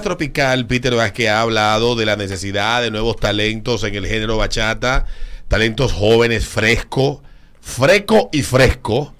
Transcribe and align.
Tropical, 0.00 0.66
Peter 0.66 0.94
Vázquez 0.94 1.28
ha 1.28 1.40
hablado 1.40 1.96
de 1.96 2.06
la 2.06 2.14
necesidad 2.16 2.80
de 2.82 2.90
nuevos 2.92 3.16
talentos 3.16 3.82
en 3.84 3.94
el 3.96 4.06
género 4.06 4.36
bachata, 4.36 5.06
talentos 5.48 5.92
jóvenes, 5.92 6.46
fresco, 6.46 7.22
fresco 7.60 8.30
y 8.32 8.42
fresco. 8.42 9.12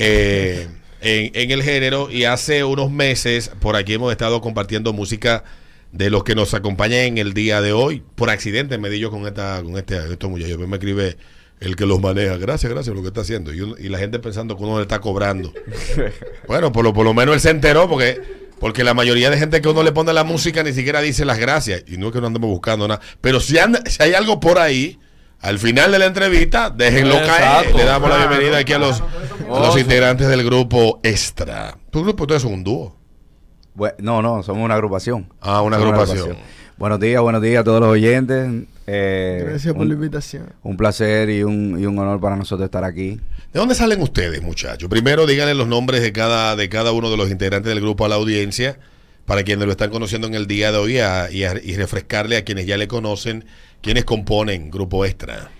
Eh, 0.00 0.68
en, 1.02 1.30
en 1.34 1.50
el 1.52 1.62
género 1.62 2.10
y 2.10 2.24
hace 2.24 2.64
unos 2.64 2.90
meses 2.90 3.50
por 3.60 3.76
aquí 3.76 3.94
hemos 3.94 4.10
estado 4.10 4.40
compartiendo 4.40 4.92
música 4.92 5.44
de 5.92 6.10
los 6.10 6.24
que 6.24 6.34
nos 6.34 6.52
acompañan 6.54 7.00
en 7.00 7.18
el 7.18 7.32
día 7.32 7.60
de 7.60 7.72
hoy. 7.72 8.02
Por 8.16 8.30
accidente 8.30 8.78
me 8.78 8.90
di 8.90 8.98
yo 8.98 9.10
con 9.10 9.26
esta, 9.26 9.62
con 9.62 9.76
este, 9.78 9.96
estos 10.12 10.28
muchachos. 10.28 10.58
Me 10.58 10.76
escribe 10.76 11.16
el 11.60 11.76
que 11.76 11.86
los 11.86 12.00
maneja. 12.00 12.36
Gracias, 12.36 12.70
gracias 12.72 12.88
por 12.90 12.96
lo 12.96 13.02
que 13.02 13.08
está 13.08 13.20
haciendo. 13.22 13.52
Y, 13.52 13.60
uno- 13.60 13.76
y 13.78 13.88
la 13.88 13.98
gente 13.98 14.18
pensando 14.18 14.56
que 14.56 14.62
uno 14.64 14.76
le 14.76 14.82
está 14.82 15.00
cobrando. 15.00 15.52
bueno, 16.48 16.72
por 16.72 16.84
lo, 16.84 16.92
por 16.92 17.04
lo 17.04 17.14
menos 17.14 17.34
él 17.34 17.40
se 17.40 17.50
enteró 17.50 17.88
porque, 17.88 18.20
porque 18.60 18.84
la 18.84 18.92
mayoría 18.94 19.30
de 19.30 19.38
gente 19.38 19.60
que 19.62 19.68
uno 19.68 19.82
le 19.82 19.90
pone 19.90 20.12
la 20.12 20.22
música 20.22 20.62
ni 20.62 20.72
siquiera 20.74 21.00
dice 21.00 21.24
las 21.24 21.38
gracias. 21.38 21.82
Y 21.88 21.96
no 21.96 22.08
es 22.08 22.12
que 22.12 22.20
no 22.20 22.26
andemos 22.26 22.50
buscando 22.50 22.86
nada. 22.86 23.00
Pero 23.22 23.40
si, 23.40 23.58
anda, 23.58 23.80
si 23.86 24.02
hay 24.02 24.12
algo 24.12 24.38
por 24.38 24.58
ahí, 24.58 25.00
al 25.40 25.58
final 25.58 25.90
de 25.90 25.98
la 25.98 26.04
entrevista, 26.04 26.68
déjenlo 26.68 27.14
caer. 27.14 27.64
Exacto. 27.64 27.78
Le 27.78 27.84
damos 27.84 28.10
la 28.10 28.18
bienvenida 28.18 28.58
aquí 28.58 28.74
a 28.74 28.78
los, 28.78 29.00
a 29.00 29.58
los 29.58 29.78
integrantes 29.78 30.28
del 30.28 30.44
grupo 30.44 31.00
Extra. 31.02 31.78
Tu 31.90 32.02
grupo, 32.02 32.24
ustedes 32.24 32.42
son 32.42 32.52
un 32.52 32.64
dúo. 32.64 32.96
No, 33.98 34.20
no, 34.20 34.42
somos 34.42 34.62
una 34.62 34.74
agrupación. 34.74 35.32
Ah, 35.40 35.62
una 35.62 35.78
agrupación. 35.78 36.36
Buenos 36.76 37.00
días, 37.00 37.22
buenos 37.22 37.40
días 37.40 37.62
a 37.62 37.64
todos 37.64 37.80
los 37.80 37.88
oyentes. 37.88 38.64
Eh, 38.92 39.44
Gracias 39.48 39.72
por 39.72 39.82
un, 39.82 39.88
la 39.88 39.94
invitación. 39.94 40.46
un 40.62 40.76
placer 40.76 41.30
y 41.30 41.42
un, 41.44 41.78
y 41.80 41.86
un 41.86 41.96
honor 41.98 42.20
para 42.20 42.34
nosotros 42.36 42.64
estar 42.66 42.82
aquí. 42.84 43.20
¿De 43.52 43.58
dónde 43.60 43.74
salen 43.74 44.00
ustedes, 44.02 44.42
muchachos? 44.42 44.88
Primero 44.88 45.26
díganle 45.26 45.54
los 45.54 45.68
nombres 45.68 46.02
de 46.02 46.12
cada, 46.12 46.56
de 46.56 46.68
cada 46.68 46.92
uno 46.92 47.10
de 47.10 47.16
los 47.16 47.30
integrantes 47.30 47.72
del 47.72 47.80
grupo 47.82 48.04
a 48.04 48.08
la 48.08 48.16
audiencia, 48.16 48.78
para 49.26 49.44
quienes 49.44 49.64
lo 49.66 49.70
están 49.70 49.90
conociendo 49.90 50.26
en 50.26 50.34
el 50.34 50.46
día 50.48 50.72
de 50.72 50.78
hoy 50.78 50.98
a- 50.98 51.30
y, 51.30 51.44
a- 51.44 51.60
y 51.62 51.76
refrescarle 51.76 52.36
a 52.36 52.44
quienes 52.44 52.66
ya 52.66 52.76
le 52.76 52.88
conocen, 52.88 53.44
quienes 53.80 54.04
componen 54.04 54.70
Grupo 54.70 55.04
Extra. 55.04 55.50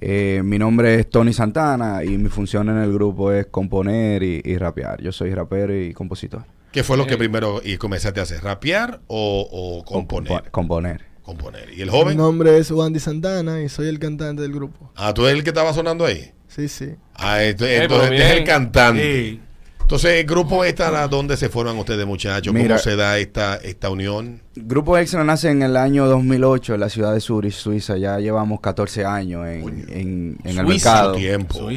Eh, 0.00 0.40
mi 0.44 0.58
nombre 0.58 0.94
es 0.94 1.10
Tony 1.10 1.32
Santana 1.32 2.04
y 2.04 2.16
mi 2.18 2.28
función 2.28 2.68
en 2.68 2.78
el 2.78 2.92
grupo 2.92 3.32
es 3.32 3.46
componer 3.46 4.22
y, 4.22 4.40
y 4.44 4.56
rapear. 4.56 5.02
Yo 5.02 5.10
soy 5.12 5.34
rapero 5.34 5.76
y 5.78 5.92
compositor. 5.92 6.44
¿Qué 6.72 6.84
fue 6.84 6.96
lo 6.96 7.06
que 7.06 7.16
primero 7.16 7.60
y 7.64 7.76
comenzaste 7.78 8.20
a 8.20 8.22
hacer? 8.22 8.42
¿Rapear 8.44 9.00
o, 9.08 9.48
o 9.50 9.84
componer? 9.84 10.32
Compo- 10.32 10.50
componer. 10.50 11.07
Componer. 11.28 11.68
¿Y 11.76 11.82
el 11.82 11.90
Mi 11.90 11.92
joven? 11.98 12.16
nombre 12.16 12.56
es 12.56 12.70
Wandy 12.70 12.98
Santana 13.00 13.60
y 13.62 13.68
soy 13.68 13.88
el 13.88 13.98
cantante 13.98 14.40
del 14.40 14.52
grupo. 14.52 14.90
Ah, 14.96 15.12
tú 15.12 15.26
eres 15.26 15.36
el 15.36 15.44
que 15.44 15.50
estaba 15.50 15.74
sonando 15.74 16.06
ahí. 16.06 16.30
Sí, 16.48 16.68
sí. 16.68 16.92
Ah, 17.14 17.40
ento- 17.42 17.58
pero 17.58 17.82
entonces 17.82 18.10
este 18.12 18.24
es 18.32 18.38
el 18.38 18.44
cantante. 18.44 19.40
Entonces, 19.82 20.10
el 20.20 20.26
grupo 20.26 20.64
Extra, 20.64 21.06
¿dónde 21.08 21.36
se 21.36 21.48
forman 21.50 21.76
ustedes, 21.78 22.06
muchachos? 22.06 22.50
¿Cómo 22.52 22.62
Mira. 22.62 22.78
se 22.78 22.96
da 22.96 23.18
esta, 23.18 23.56
esta 23.56 23.90
unión? 23.90 24.42
Grupo 24.56 24.96
Extra 24.96 25.22
nace 25.24 25.50
en 25.50 25.62
el 25.62 25.76
año 25.76 26.06
2008 26.06 26.74
en 26.74 26.80
la 26.80 26.88
ciudad 26.88 27.12
de 27.12 27.20
Zurich, 27.20 27.52
Suiza. 27.52 27.98
Ya 27.98 28.18
llevamos 28.18 28.60
14 28.60 29.04
años 29.04 29.46
en, 29.46 29.62
en- 29.90 30.38
en 30.44 30.58
el 30.58 30.66
Suiza, 30.66 30.92
mercado. 30.92 31.12
tiempo. 31.12 31.68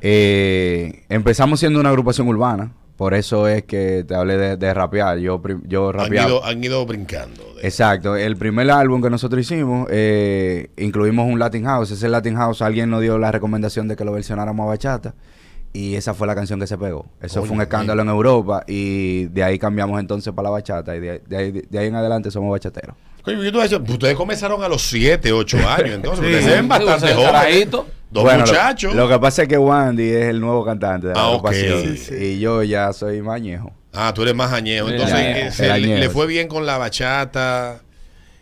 Eh, 0.00 1.04
empezamos 1.08 1.60
siendo 1.60 1.80
una 1.80 1.88
agrupación 1.90 2.28
urbana. 2.28 2.72
Por 2.96 3.12
eso 3.12 3.46
es 3.46 3.64
que 3.64 4.04
te 4.08 4.14
hablé 4.14 4.38
de, 4.38 4.56
de 4.56 4.72
rapear. 4.74 5.18
Yo, 5.18 5.42
yo 5.66 5.88
Han 5.90 5.94
rapeaba. 5.94 6.28
ido, 6.28 6.44
han 6.44 6.64
ido 6.64 6.86
brincando. 6.86 7.42
de- 7.56 7.62
Exacto. 7.68 8.16
El 8.16 8.36
primer 8.36 8.70
álbum 8.70 9.02
que 9.02 9.10
nosotros 9.10 9.40
hicimos, 9.42 9.86
eh, 9.90 10.70
incluimos 10.78 11.26
un 11.30 11.38
Latin 11.38 11.64
House. 11.64 11.90
Ese 11.90 12.08
Latin 12.08 12.36
House, 12.36 12.62
alguien 12.62 12.88
nos 12.88 13.02
dio 13.02 13.18
la 13.18 13.30
recomendación 13.30 13.86
de 13.88 13.96
que 13.96 14.04
lo 14.04 14.12
versionáramos 14.12 14.64
a 14.64 14.68
bachata. 14.68 15.14
Y 15.74 15.94
esa 15.94 16.14
fue 16.14 16.26
la 16.26 16.34
canción 16.34 16.58
que 16.58 16.66
se 16.66 16.78
pegó. 16.78 17.04
Eso 17.20 17.44
fue 17.44 17.54
un 17.54 17.60
escándalo 17.60 18.00
en 18.00 18.08
Europa. 18.08 18.64
Y 18.66 19.26
de 19.26 19.44
ahí 19.44 19.58
cambiamos 19.58 20.00
entonces 20.00 20.32
para 20.32 20.44
la 20.44 20.50
bachata. 20.50 20.96
Y 20.96 21.00
de, 21.00 21.18
de 21.26 21.36
ahí, 21.36 21.52
de 21.68 21.78
ahí 21.78 21.88
en 21.88 21.96
adelante 21.96 22.30
somos 22.30 22.50
bachateros. 22.50 22.96
Coño, 23.26 23.38
yo 23.42 23.50
te 23.50 23.58
voy 23.58 23.60
a 23.60 23.68
decir, 23.68 23.80
ustedes 23.92 24.14
comenzaron 24.16 24.62
a 24.64 24.68
los 24.68 24.80
7, 24.88 25.32
8 25.32 25.58
años, 25.68 25.90
entonces 25.96 26.20
Sí. 26.20 26.26
ustedes 26.26 26.44
se 26.46 26.50
ven 26.52 26.68
bastante 26.68 27.08
Sí, 27.08 27.12
jóvenes. 27.12 27.32
carajito. 27.32 27.86
Dos 28.10 28.22
Bueno, 28.24 28.46
muchachos. 28.46 28.94
Lo, 28.94 29.08
que 29.08 29.18
pasa 29.18 29.42
es 29.42 29.48
que 29.48 29.58
Wandy 29.58 30.08
es 30.08 30.26
el 30.28 30.40
nuevo 30.40 30.64
cantante 30.64 31.08
de 31.08 31.14
la 31.14 31.20
Ah. 31.26 31.40
Sí, 31.52 31.96
sí. 31.98 32.14
Y 32.14 32.38
yo 32.38 32.62
ya 32.62 32.92
soy 32.92 33.20
mañejo. 33.20 33.72
Ah, 33.92 34.12
tú 34.14 34.22
eres 34.22 34.34
más 34.34 34.52
añejo. 34.52 34.86
Sí, 34.88 34.94
Entonces, 34.94 35.16
añejo. 35.18 35.50
se 35.52 35.62
le, 35.66 35.72
añejo, 35.72 35.98
le 36.00 36.08
fue 36.10 36.26
sí. 36.26 36.32
bien 36.32 36.48
con 36.48 36.64
la 36.64 36.78
bachata. 36.78 37.80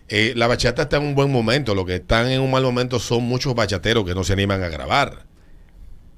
Eh, 0.08 0.34
la 0.36 0.46
bachata 0.48 0.82
está 0.82 0.98
en 0.98 1.04
un 1.04 1.14
buen 1.14 1.32
momento. 1.32 1.74
Los 1.74 1.86
que 1.86 1.94
están 1.96 2.28
en 2.30 2.42
un 2.42 2.50
mal 2.50 2.62
momento 2.62 2.98
son 3.00 3.24
muchos 3.24 3.54
bachateros 3.54 4.04
que 4.04 4.14
no 4.14 4.22
se 4.22 4.34
animan 4.34 4.62
a 4.62 4.68
grabar. 4.68 5.24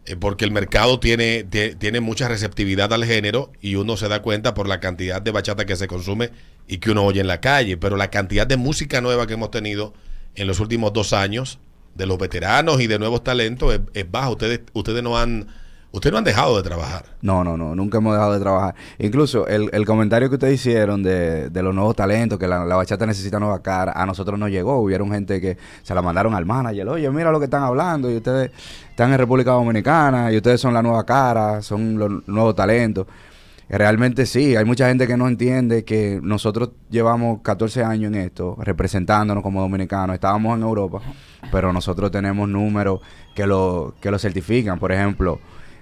Eh, 0.07 0.17
porque 0.17 0.45
el 0.45 0.51
mercado 0.51 0.99
tiene, 0.99 1.47
tie- 1.49 1.79
tiene 1.79 2.01
mucha 2.01 2.27
receptividad 2.29 2.93
al 2.93 3.05
género 3.05 3.53
y 3.61 3.77
uno 3.77 3.97
se 3.97 4.09
da 4.09 4.23
cuenta 4.23 4.55
por 4.55 4.67
la 4.69 4.81
cantidad 4.81 5.23
de 5.23 5.31
bachata 5.31 5.67
que 5.67 5.77
se 5.77 5.87
consume 5.87 6.31
y 6.69 6.79
que 6.79 6.91
uno 6.91 7.05
oye 7.05 7.21
en 7.21 7.27
la 7.27 7.41
calle. 7.41 7.77
Pero 7.77 7.97
la 7.97 8.11
cantidad 8.11 8.47
de 8.47 8.57
música 8.57 9.01
nueva 9.01 9.27
que 9.27 9.35
hemos 9.35 9.51
tenido 9.51 9.95
en 10.35 10.47
los 10.47 10.61
últimos 10.61 10.93
dos 10.93 11.13
años, 11.13 11.59
de 11.95 12.07
los 12.07 12.19
veteranos 12.19 12.81
y 12.81 12.87
de 12.87 12.99
nuevos 12.99 13.25
talentos, 13.25 13.79
es, 13.95 14.11
baja. 14.11 14.31
Ustedes, 14.31 14.61
ustedes 14.75 15.03
no 15.03 15.17
han, 15.17 15.47
ustedes 15.93 16.13
no 16.13 16.19
han 16.19 16.25
dejado 16.25 16.57
de 16.57 16.63
trabajar. 16.63 17.07
No, 17.23 17.43
no, 17.43 17.57
no, 17.57 17.75
nunca 17.75 17.99
hemos 17.99 18.13
dejado 18.15 18.35
de 18.35 18.41
trabajar. 18.41 18.75
Incluso 18.99 19.47
el, 19.47 19.71
el 19.73 19.87
comentario 19.87 20.29
que 20.29 20.35
ustedes 20.35 20.55
hicieron 20.55 21.03
de, 21.03 21.49
de 21.49 21.63
los 21.63 21.75
nuevos 21.75 21.97
talentos, 21.97 22.39
que 22.39 22.47
la, 22.47 22.65
bachata 22.65 23.07
necesita 23.07 23.41
nueva 23.41 23.63
cara, 23.63 23.93
a 23.93 24.05
nosotros 24.05 24.39
nos 24.39 24.51
llegó. 24.51 24.79
Hubieron 24.79 25.11
gente 25.11 25.41
que 25.41 25.57
se 25.83 25.95
la 25.95 26.03
mandaron 26.03 26.35
al 26.35 26.45
manager. 26.45 26.89
Oye, 26.89 27.11
mira 27.11 27.33
lo 27.33 27.39
que 27.39 27.47
están 27.47 27.63
hablando 27.63 28.11
y 28.11 28.17
ustedes 28.17 28.51
están 28.91 29.13
en 29.13 29.19
República 29.19 29.53
Dominicana 29.53 30.31
y 30.31 30.37
ustedes 30.37 30.61
son 30.61 30.75
la 30.75 30.83
nueva 30.83 31.05
cara, 31.07 31.63
son 31.63 31.99
los 31.99 32.29
nuevos 32.29 32.55
talentos. 32.55 33.07
Realmente 33.69 34.27
sí, 34.27 34.55
hay 34.55 34.65
mucha 34.65 34.89
gente 34.89 35.09
que 35.09 35.17
no 35.17 35.27
entiende 35.27 35.85
que 35.85 36.21
nosotros 36.23 36.71
llevamos 36.89 37.41
14 37.43 37.83
años 37.83 38.13
en 38.13 38.21
esto, 38.21 38.57
representándonos 38.61 39.43
como 39.43 39.61
dominicanos. 39.61 40.15
Estábamos 40.15 40.57
en 40.57 40.63
Europa, 40.63 41.01
pero 41.51 41.73
nosotros 41.73 42.13
tenemos 42.13 42.49
números 42.49 43.01
que 43.35 43.45
lo, 43.47 43.95
que 44.01 44.11
lo 44.11 44.19
certifican. 44.21 44.79
Por 44.79 44.93
ejemplo, 44.93 45.41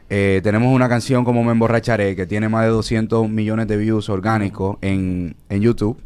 eh, 0.09 0.41
tenemos 0.43 0.75
una 0.75 0.89
canción 0.89 1.25
como 1.25 1.44
Me 1.44 1.53
Emborracharé 1.53 2.17
que 2.17 2.27
tiene 2.27 2.49
más 2.49 2.65
de 2.65 2.71
200 2.71 3.28
millones 3.28 3.69
de 3.69 3.77
views 3.77 4.09
orgánicos 4.09 4.78
en, 4.81 5.37
en 5.50 5.61
YouTube. 5.61 5.99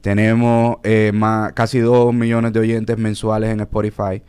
Tenemos 0.00 0.78
eh, 0.82 1.12
más, 1.14 1.52
casi 1.52 1.78
2 1.78 2.12
millones 2.12 2.52
de 2.52 2.60
oyentes 2.60 2.98
mensuales 2.98 3.50
en 3.50 3.60
Spotify. 3.60 4.20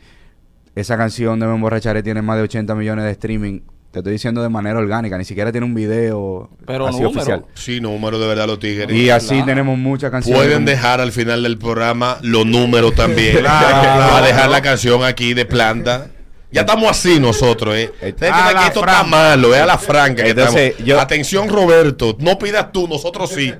Esa 0.76 0.98
canción 0.98 1.40
de 1.40 1.48
Me 1.48 1.56
Emborracharé 1.56 2.04
tiene 2.04 2.22
más 2.22 2.38
de 2.38 2.44
80 2.44 2.76
millones 2.76 3.06
de 3.06 3.12
streaming. 3.12 3.62
Te 3.96 4.00
estoy 4.00 4.12
diciendo 4.12 4.42
de 4.44 4.50
manera 4.50 4.78
orgánica, 4.78 5.18
ni 5.18 5.24
siquiera 5.24 5.54
tiene 5.54 5.66
un 5.66 5.74
video 5.74 6.50
Pero 6.68 6.86
así 6.88 7.00
número. 7.00 7.18
oficial. 7.22 7.46
Sí, 7.54 7.80
número 7.80 8.20
de 8.20 8.28
verdad 8.28 8.46
los 8.46 8.60
tigres. 8.60 8.92
Y 8.94 9.10
así 9.10 9.30
Claro. 9.30 9.46
tenemos 9.46 9.78
muchas 9.78 10.12
canciones. 10.12 10.38
Pueden 10.44 10.58
como- 10.58 10.70
dejar 10.70 11.00
al 11.00 11.14
final 11.14 11.44
del 11.44 11.58
programa 11.58 12.18
los 12.22 12.46
números 12.46 12.94
también. 12.94 13.38
Claro. 13.40 14.00
Va 14.12 14.18
a 14.18 14.22
dejar 14.22 14.50
la 14.50 14.62
canción 14.62 15.02
aquí 15.06 15.34
de 15.34 15.46
planta. 15.46 16.08
Ya 16.52 16.62
estamos 16.62 16.90
así 16.92 17.22
nosotros, 17.22 17.74
¿eh? 17.74 17.90
A 18.02 18.02
que 18.02 18.66
esto 18.68 18.82
está 18.82 19.04
malo, 19.06 19.56
es 19.56 19.62
a 19.62 19.66
la 19.66 19.78
franca 19.78 20.24
que 20.24 20.32
Entonces, 20.32 20.72
estamos. 20.72 20.88
yo- 20.90 21.00
Atención, 21.00 21.48
Roberto, 21.48 22.18
no 22.20 22.38
pidas 22.38 22.74
tú, 22.74 22.90
nosotros 22.90 23.30
sí. 23.30 23.54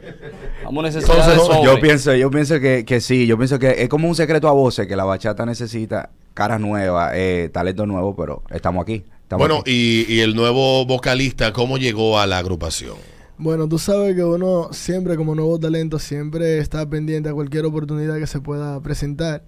Vamos 0.66 0.84
a 0.84 0.88
Entonces, 1.00 1.36
sobre. 1.36 1.64
yo 1.64 1.80
pienso, 1.80 2.14
yo 2.14 2.30
pienso 2.30 2.60
que, 2.60 2.84
que 2.84 3.00
sí, 3.00 3.26
yo 3.26 3.38
pienso 3.38 3.58
que 3.58 3.84
es 3.84 3.88
como 3.88 4.10
un 4.10 4.16
secreto 4.16 4.50
a 4.50 4.52
voces 4.52 4.86
que 4.86 4.98
la 4.98 5.06
bachata 5.06 5.46
necesita 5.46 6.10
caras 6.34 6.60
nuevas, 6.60 7.14
eh, 7.16 7.50
talento 7.54 7.86
nuevo, 7.86 8.18
pero 8.18 8.44
estamos 8.50 8.82
aquí. 8.84 9.06
Estamos 9.26 9.48
Bueno, 9.48 9.64
y, 9.66 10.06
y 10.08 10.20
el 10.20 10.36
nuevo 10.36 10.86
vocalista, 10.86 11.52
¿cómo 11.52 11.78
llegó 11.78 12.20
a 12.20 12.28
la 12.28 12.38
agrupación? 12.38 12.96
Bueno, 13.38 13.68
tú 13.68 13.80
sabes 13.80 14.16
que 14.16 14.24
uno 14.24 14.70
siempre 14.72 15.18
como 15.18 15.36
nuevo 15.36 15.60
talento 15.60 16.00
siempre 16.00 16.60
está 16.60 16.90
pendiente 16.90 17.28
a 17.28 17.34
cualquier 17.34 17.66
oportunidad 17.66 18.18
que 18.18 18.28
se 18.28 18.40
pueda 18.40 18.80
presentar. 18.82 19.44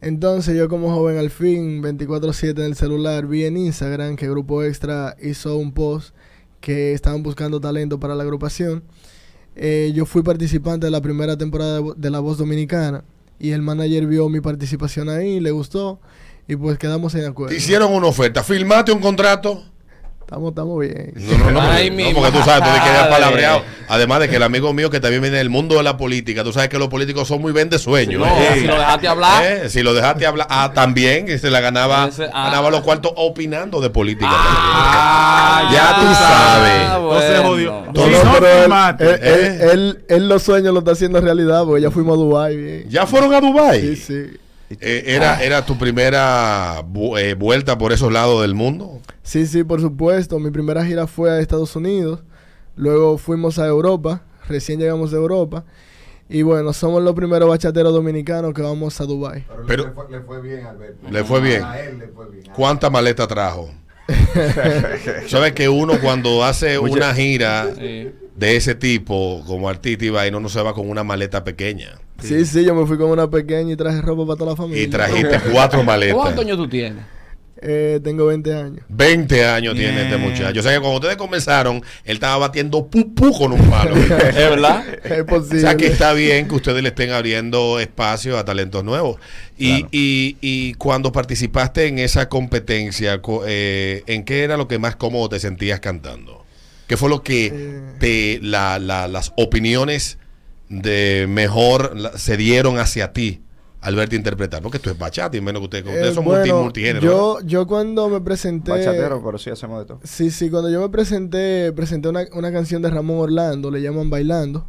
Entonces 0.00 0.56
yo 0.56 0.68
como 0.68 0.92
joven 0.92 1.18
al 1.18 1.30
fin, 1.30 1.82
24/7 1.82 2.58
en 2.62 2.66
el 2.66 2.74
celular, 2.74 3.26
vi 3.26 3.44
en 3.44 3.56
Instagram 3.56 4.16
que 4.16 4.28
Grupo 4.28 4.64
Extra 4.64 5.16
hizo 5.22 5.56
un 5.56 5.72
post 5.72 6.14
que 6.60 6.92
estaban 6.92 7.22
buscando 7.22 7.60
talento 7.60 8.00
para 8.00 8.14
la 8.14 8.22
agrupación. 8.22 8.82
Eh, 9.54 9.92
yo 9.94 10.06
fui 10.06 10.22
participante 10.22 10.86
de 10.86 10.90
la 10.90 11.02
primera 11.02 11.36
temporada 11.36 11.82
de 11.96 12.10
La 12.10 12.20
Voz 12.20 12.38
Dominicana 12.38 13.04
y 13.38 13.50
el 13.50 13.62
manager 13.62 14.06
vio 14.06 14.28
mi 14.28 14.40
participación 14.40 15.08
ahí, 15.08 15.38
le 15.38 15.50
gustó 15.50 16.00
y 16.52 16.56
pues 16.56 16.78
quedamos 16.78 17.14
en 17.14 17.26
acuerdo. 17.26 17.50
Te 17.50 17.56
hicieron 17.56 17.92
una 17.92 18.08
oferta, 18.08 18.42
¿firmaste 18.42 18.92
un 18.92 19.00
contrato? 19.00 19.62
Estamos, 20.20 20.50
estamos 20.50 20.78
bien. 20.80 21.12
No, 21.16 21.38
no, 21.38 21.50
no, 21.50 21.60
Ay, 21.60 21.90
no, 21.90 22.14
porque 22.20 22.30
tú 22.38 22.44
sabes, 22.44 22.68
tú 22.68 22.72
te 22.78 22.84
quedas 22.88 23.08
palabreado. 23.08 23.62
Además 23.88 24.20
de 24.20 24.28
que 24.28 24.36
el 24.36 24.44
amigo 24.44 24.72
mío 24.72 24.88
que 24.88 25.00
también 25.00 25.22
viene 25.22 25.38
del 25.38 25.50
mundo 25.50 25.74
de 25.76 25.82
la 25.82 25.96
política, 25.96 26.44
tú 26.44 26.52
sabes 26.52 26.68
que 26.68 26.78
los 26.78 26.86
políticos 26.86 27.26
son 27.26 27.40
muy 27.40 27.50
vende 27.50 27.80
sueños. 27.80 28.20
No, 28.20 28.26
¿eh? 28.26 28.50
si 28.60 28.66
lo 28.68 28.74
dejaste 28.78 29.08
hablar. 29.08 29.44
Eh, 29.44 29.68
Si 29.68 29.82
lo 29.82 29.92
dejaste 29.92 30.26
hablar, 30.26 30.46
ah, 30.48 30.70
también, 30.72 31.26
que 31.26 31.36
se 31.38 31.50
la 31.50 31.58
ganaba, 31.58 32.06
Ese, 32.08 32.26
ah. 32.32 32.44
ganaba 32.44 32.70
los 32.70 32.82
cuartos 32.82 33.12
opinando 33.16 33.80
de 33.80 33.90
política. 33.90 34.28
Ah, 34.32 35.68
Ya 35.72 35.96
tú 36.00 36.14
sabes. 36.14 37.02
bueno. 37.04 37.20
se 37.20 37.48
jodió. 37.48 37.70
No, 37.92 38.06
no, 38.06 38.24
no 38.24 38.36
él, 38.36 38.60
firmaste, 38.60 39.04
él, 39.04 39.20
él- 39.22 39.60
él- 39.70 40.04
él 40.08 40.28
los 40.28 40.42
sueños 40.44 40.72
lo 40.72 40.78
está 40.78 40.92
haciendo 40.92 41.20
realidad 41.20 41.64
porque 41.64 41.82
ya 41.82 41.90
fuimos 41.90 42.14
a 42.14 42.20
Dubai 42.20 42.56
bien. 42.56 42.84
¿Ya 42.88 43.04
fueron 43.06 43.34
a 43.34 43.40
Dubái? 43.40 43.80
Sí, 43.80 43.96
sí. 43.96 44.36
Eh, 44.78 45.02
era, 45.06 45.42
¿Era 45.42 45.66
tu 45.66 45.76
primera 45.76 46.82
vu- 46.86 47.18
eh, 47.18 47.34
vuelta 47.34 47.76
por 47.76 47.92
esos 47.92 48.12
lados 48.12 48.42
del 48.42 48.54
mundo? 48.54 49.00
Sí, 49.22 49.46
sí, 49.46 49.64
por 49.64 49.80
supuesto. 49.80 50.38
Mi 50.38 50.50
primera 50.50 50.84
gira 50.84 51.06
fue 51.06 51.30
a 51.30 51.40
Estados 51.40 51.74
Unidos. 51.74 52.20
Luego 52.76 53.18
fuimos 53.18 53.58
a 53.58 53.66
Europa. 53.66 54.22
Recién 54.48 54.78
llegamos 54.78 55.10
de 55.10 55.16
Europa. 55.16 55.64
Y 56.28 56.42
bueno, 56.42 56.72
somos 56.72 57.02
los 57.02 57.14
primeros 57.14 57.48
bachateros 57.48 57.92
dominicanos 57.92 58.54
que 58.54 58.62
vamos 58.62 59.00
a 59.00 59.04
Dubai. 59.04 59.44
Pero- 59.48 59.66
Pero, 59.66 59.84
le, 59.86 59.90
fue, 59.92 60.04
le 60.10 60.20
fue 60.20 60.40
bien, 60.40 60.66
Alberto. 60.66 61.10
Le 61.10 61.24
fue 61.24 61.40
bien. 61.40 61.64
A 61.64 61.80
él 61.80 61.98
le 61.98 62.06
fue 62.08 62.30
bien. 62.30 62.44
¿Cuánta 62.54 62.88
maleta 62.90 63.26
trajo? 63.26 63.70
Sabes 65.28 65.52
que 65.52 65.68
uno 65.68 65.94
cuando 66.00 66.44
hace 66.44 66.78
una 66.78 67.12
gira 67.14 67.68
Sí. 67.76 68.10
De 68.40 68.56
ese 68.56 68.74
tipo, 68.74 69.44
como 69.46 69.68
artista 69.68 70.04
y 70.04 70.08
vaina, 70.10 70.38
uno 70.38 70.48
se 70.48 70.62
va 70.62 70.72
con 70.74 70.88
una 70.88 71.04
maleta 71.04 71.44
pequeña. 71.44 71.90
Sí, 72.22 72.44
sí, 72.46 72.64
yo 72.64 72.74
me 72.74 72.86
fui 72.86 72.96
con 72.98 73.10
una 73.10 73.28
pequeña 73.30 73.72
y 73.72 73.76
traje 73.76 74.00
ropa 74.00 74.26
para 74.26 74.38
toda 74.38 74.50
la 74.52 74.56
familia. 74.56 74.82
Y 74.82 74.86
trajiste 74.88 75.38
cuatro 75.52 75.84
maletas. 75.84 76.16
¿Cuántos 76.16 76.44
años 76.44 76.56
tú 76.56 76.68
tienes? 76.68 77.04
Eh, 77.62 78.00
tengo 78.02 78.24
20 78.24 78.54
años. 78.54 78.84
20 78.88 79.44
años 79.44 79.74
tiene 79.74 80.04
este 80.04 80.16
muchacho. 80.16 80.60
O 80.60 80.62
sea 80.62 80.72
que 80.72 80.80
cuando 80.80 80.96
ustedes 80.96 81.16
comenzaron, 81.16 81.76
él 82.04 82.14
estaba 82.14 82.38
batiendo 82.38 82.86
pupú 82.86 83.30
con 83.36 83.52
un 83.52 83.60
palo. 83.68 83.94
¿Es 83.96 84.08
verdad? 84.34 84.82
Es 85.04 85.20
O 85.20 85.26
posible. 85.26 85.60
sea 85.60 85.76
que 85.76 85.88
está 85.88 86.14
bien 86.14 86.48
que 86.48 86.54
ustedes 86.54 86.82
le 86.82 86.88
estén 86.88 87.10
abriendo 87.10 87.78
espacio 87.78 88.38
a 88.38 88.46
talentos 88.46 88.82
nuevos. 88.82 89.18
Y, 89.58 89.80
Claro. 89.80 89.88
y, 89.92 90.36
y 90.40 90.74
cuando 90.74 91.12
participaste 91.12 91.86
en 91.86 91.98
esa 91.98 92.30
competencia, 92.30 93.20
co- 93.20 93.42
eh, 93.46 94.02
¿en 94.06 94.24
qué 94.24 94.42
era 94.44 94.56
lo 94.56 94.66
que 94.66 94.78
más 94.78 94.96
cómodo 94.96 95.28
te 95.28 95.38
sentías 95.40 95.80
cantando? 95.80 96.39
¿Qué 96.90 96.96
fue 96.96 97.08
lo 97.08 97.22
que 97.22 97.46
Eh. 97.54 97.82
te, 98.00 98.40
la, 98.42 98.80
la- 98.80 99.06
las 99.06 99.32
opiniones 99.36 100.18
de 100.68 101.26
mejor 101.28 101.96
la- 101.96 102.18
se 102.18 102.36
dieron 102.36 102.80
hacia 102.80 103.12
ti 103.12 103.42
al 103.80 103.94
verte 103.94 104.16
interpretar? 104.16 104.60
Porque 104.60 104.80
tú 104.80 104.90
es 104.90 104.98
bachata 104.98 105.36
y 105.36 105.40
menos 105.40 105.60
que 105.60 105.64
ustedes, 105.66 105.84
ustedes 105.86 106.08
Eh, 106.10 106.14
son 106.14 106.24
multi- 106.24 106.48
bueno, 106.50 106.62
multigénero. 106.64 107.06
yo, 107.06 107.38
yo 107.46 107.66
cuando 107.68 108.08
me 108.08 108.20
presenté... 108.20 108.72
Bachatero, 108.72 109.22
pero 109.24 109.38
sí 109.38 109.50
hacemos 109.50 109.78
de 109.78 109.84
todo. 109.86 110.00
Sí, 110.02 110.32
sí, 110.32 110.50
cuando 110.50 110.68
yo 110.68 110.80
me 110.80 110.88
presenté, 110.88 111.72
presenté 111.72 112.08
una, 112.08 112.24
una 112.32 112.50
canción 112.50 112.82
de 112.82 112.90
Ramón 112.90 113.18
Orlando, 113.20 113.70
le 113.70 113.80
llaman 113.82 114.10
Bailando 114.10 114.68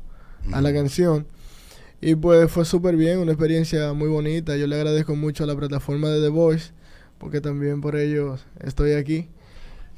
a 0.51 0.61
la 0.61 0.71
canción. 0.71 1.25
Y 2.01 2.13
pues 2.13 2.51
fue 2.51 2.65
súper 2.65 2.97
bien, 2.97 3.17
una 3.17 3.31
experiencia 3.31 3.93
muy 3.93 4.09
bonita. 4.09 4.55
Yo 4.57 4.67
le 4.67 4.75
agradezco 4.75 5.15
mucho 5.15 5.43
a 5.43 5.47
la 5.47 5.55
plataforma 5.55 6.09
de 6.09 6.21
The 6.21 6.29
Voice, 6.29 6.71
porque 7.17 7.41
también 7.41 7.81
por 7.81 7.95
ellos 7.95 8.45
estoy 8.59 8.91
aquí. 8.93 9.27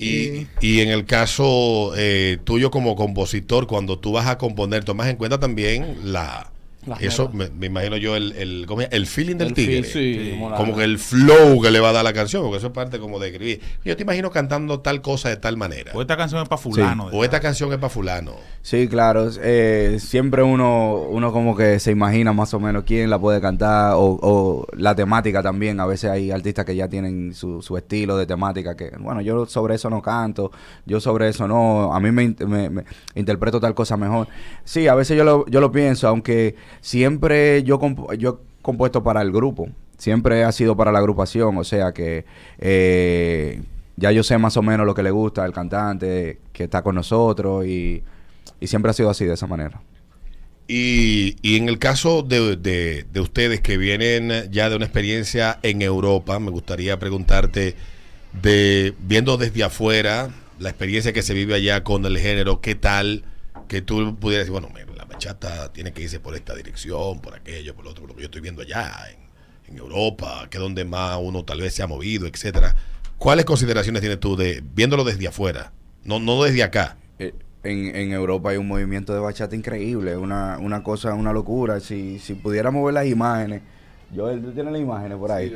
Y, 0.04 0.48
y 0.62 0.82
en 0.82 0.90
el 0.90 1.06
caso 1.06 1.94
eh, 1.98 2.38
tuyo 2.44 2.72
como 2.72 2.96
compositor, 2.96 3.68
cuando 3.68 4.00
tú 4.00 4.12
vas 4.12 4.28
a 4.28 4.38
componer, 4.38 4.84
tomas 4.84 5.08
en 5.10 5.18
cuenta 5.18 5.40
también 5.40 5.98
la... 6.04 6.53
Las 6.85 7.01
eso 7.01 7.30
me, 7.33 7.50
me 7.50 7.68
imagino 7.68 7.97
yo 7.97 8.15
el, 8.15 8.31
el, 8.33 8.68
el 8.91 9.07
feeling 9.07 9.35
del 9.38 9.50
El 9.50 9.53
tigre. 9.53 9.83
feel, 9.83 9.85
sí, 9.85 10.39
como 10.57 10.75
que 10.75 10.83
el 10.83 11.00
flow 11.00 11.62
que 11.62 11.71
le 11.71 11.80
va 11.80 11.89
a 11.89 11.94
dar 11.94 12.03
la 12.03 12.13
canción, 12.13 12.44
porque 12.44 12.57
eso 12.57 12.68
es 12.68 12.74
parte 12.74 13.00
como 13.00 13.19
de 13.19 13.30
escribir. 13.30 13.62
Yo 13.85 13.95
te 13.95 14.03
imagino 14.03 14.30
cantando 14.31 14.80
tal 14.81 15.01
cosa 15.01 15.30
de 15.30 15.38
tal 15.38 15.57
manera. 15.57 15.91
O 15.95 16.01
esta 16.01 16.18
canción 16.18 16.41
es 16.41 16.50
para 16.50 16.62
fulano. 16.62 17.06
O 17.07 17.24
esta 17.24 17.39
canción 17.39 17.71
es 17.71 17.77
para 17.77 17.89
fulano. 17.89 18.33
Sí, 18.62 18.88
claro. 18.88 19.30
eh, 19.41 19.97
siempre 20.00 20.44
uno, 20.44 20.95
uno 21.09 21.31
como 21.31 21.56
que 21.56 21.80
se 21.80 21.91
imagina 21.91 22.33
más 22.33 22.53
o 22.53 22.59
menos 22.59 22.83
quién 22.85 23.09
la 23.09 23.19
puede 23.19 23.39
cantar 23.41 23.94
o, 23.95 24.19
o 24.21 24.68
la 24.75 24.95
temática 24.95 25.41
también. 25.44 25.80
A 25.80 25.85
veces 25.85 26.09
hay 26.12 26.31
artistas 26.31 26.65
que 26.65 26.75
ya 26.75 26.88
tienen 26.88 27.33
su, 27.33 27.62
su 27.62 27.77
estilo 27.77 28.18
de 28.18 28.25
temática 28.25 28.75
que, 28.75 28.91
bueno, 29.00 29.21
yo 29.21 29.45
sobre 29.45 29.75
eso 29.75 29.89
no 29.89 30.01
canto, 30.01 30.51
yo 30.85 31.00
sobre 31.00 31.30
eso 31.30 31.47
no, 31.47 31.94
a 31.94 32.00
mí 32.00 32.12
me, 32.12 32.35
me- 32.45 32.69
me 32.69 32.83
interpreto 33.15 33.59
tal 33.59 33.74
cosa 33.74 33.97
mejor. 33.97 34.27
Sí, 34.63 34.88
a 34.88 34.95
veces 34.95 35.18
yo 35.18 35.24
lo, 35.24 35.45
yo 35.47 35.59
lo 35.62 35.71
pienso, 35.71 36.07
aunque 36.07 36.56
siempre 36.81 37.64
yo, 37.64 37.80
yo 38.18 38.30
he 38.60 38.64
compuesto 38.64 39.04
para 39.04 39.22
el 39.22 39.31
grupo, 39.31 39.70
siempre 39.98 40.44
ha 40.44 40.52
sido 40.52 40.75
para 40.75 40.92
la 40.92 41.00
agrupación, 41.00 41.58
o 41.58 41.64
sea 41.64 41.92
que... 41.94 42.25
eh, 42.60 43.62
ya 43.96 44.12
yo 44.12 44.24
sé 44.24 44.38
más 44.40 44.58
o 44.58 44.64
menos 44.64 44.88
lo 44.88 44.96
que 44.96 45.04
le 45.04 45.12
gusta 45.12 45.44
al 45.44 45.54
cantante 45.54 46.40
que 46.52 46.64
está 46.64 46.81
con 46.81 46.96
nosotros 46.96 47.66
y, 47.68 48.02
y 48.60 48.68
siempre 48.68 48.90
ha 48.90 48.94
sido 48.94 49.10
así 49.12 49.24
de 49.25 49.34
esa 49.36 49.46
manera. 49.46 49.81
Y, 50.68 51.36
y 51.42 51.58
en 51.58 51.68
el 51.68 51.78
caso 51.78 52.24
de, 52.24 52.56
de- 52.56 53.06
de 53.12 53.19
ustedes 53.19 53.60
que 53.62 53.78
vienen 53.78 54.50
ya 54.52 54.69
de 54.69 54.76
una 54.78 54.86
experiencia 54.86 55.60
en 55.62 55.81
Europa, 55.81 56.40
me 56.40 56.52
gustaría 56.52 56.98
preguntarte, 57.00 57.76
de 58.42 58.94
viendo 59.00 59.38
desde 59.38 59.64
afuera 59.64 60.30
la 60.60 60.69
experiencia 60.69 61.14
que 61.14 61.22
se 61.22 61.34
vive 61.34 61.54
allá 61.56 61.84
con 61.84 62.06
el 62.06 62.18
género, 62.18 62.62
¿qué 62.62 62.76
tal 62.76 63.24
que 63.68 63.81
tú 63.81 64.16
pudieras 64.16 64.48
decir, 64.48 64.52
bueno, 64.60 64.69
bachata 65.24 65.72
tiene 65.72 65.94
que 65.94 66.02
irse 66.02 66.20
por 66.20 66.36
esta 66.36 66.54
dirección, 66.56 67.20
por 67.20 67.36
aquello, 67.36 67.74
por 67.75 67.86
lo 67.86 67.92
otro, 67.92 68.04
por 68.04 68.12
lo 68.12 68.16
que 68.16 68.22
yo 68.22 68.25
estoy 68.25 68.42
viendo 68.42 68.62
allá 68.62 68.92
en, 69.12 69.72
en 69.74 69.78
Europa, 69.78 70.48
que 70.50 70.58
es 70.58 70.62
donde 70.62 70.84
más 70.86 71.18
uno 71.22 71.44
tal 71.44 71.62
vez 71.62 71.74
se 71.74 71.84
ha 71.84 71.88
movido, 71.88 72.28
etcétera? 72.28 72.75
¿Cuáles 73.18 73.46
consideraciones 73.46 74.02
tienes 74.02 74.20
tú 74.20 74.36
de 74.36 74.62
viéndolo 74.75 75.04
desde 75.04 75.28
afuera, 75.28 75.72
no, 76.04 76.20
no 76.20 76.44
desde 76.44 76.64
acá? 76.64 76.98
Eh, 77.20 77.34
En, 77.64 77.96
en 77.96 78.12
Europa 78.12 78.50
hay 78.50 78.58
un 78.58 78.68
movimiento 78.68 79.14
de 79.14 79.20
bachata 79.20 79.56
increíble, 79.56 80.18
una, 80.18 80.58
una 80.60 80.84
cosa, 80.84 81.14
una 81.14 81.31
locura. 81.31 81.80
Si, 81.80 82.19
si 82.19 82.34
pudiéramos 82.34 82.84
ver 82.84 82.94
las 82.96 83.08
imágenes, 83.08 83.62
yo 84.14 84.30
¿tú 84.42 84.52
tienes 84.52 84.74
las 84.74 84.81
imágenes 84.81 85.18
por 85.18 85.31
ahí? 85.31 85.56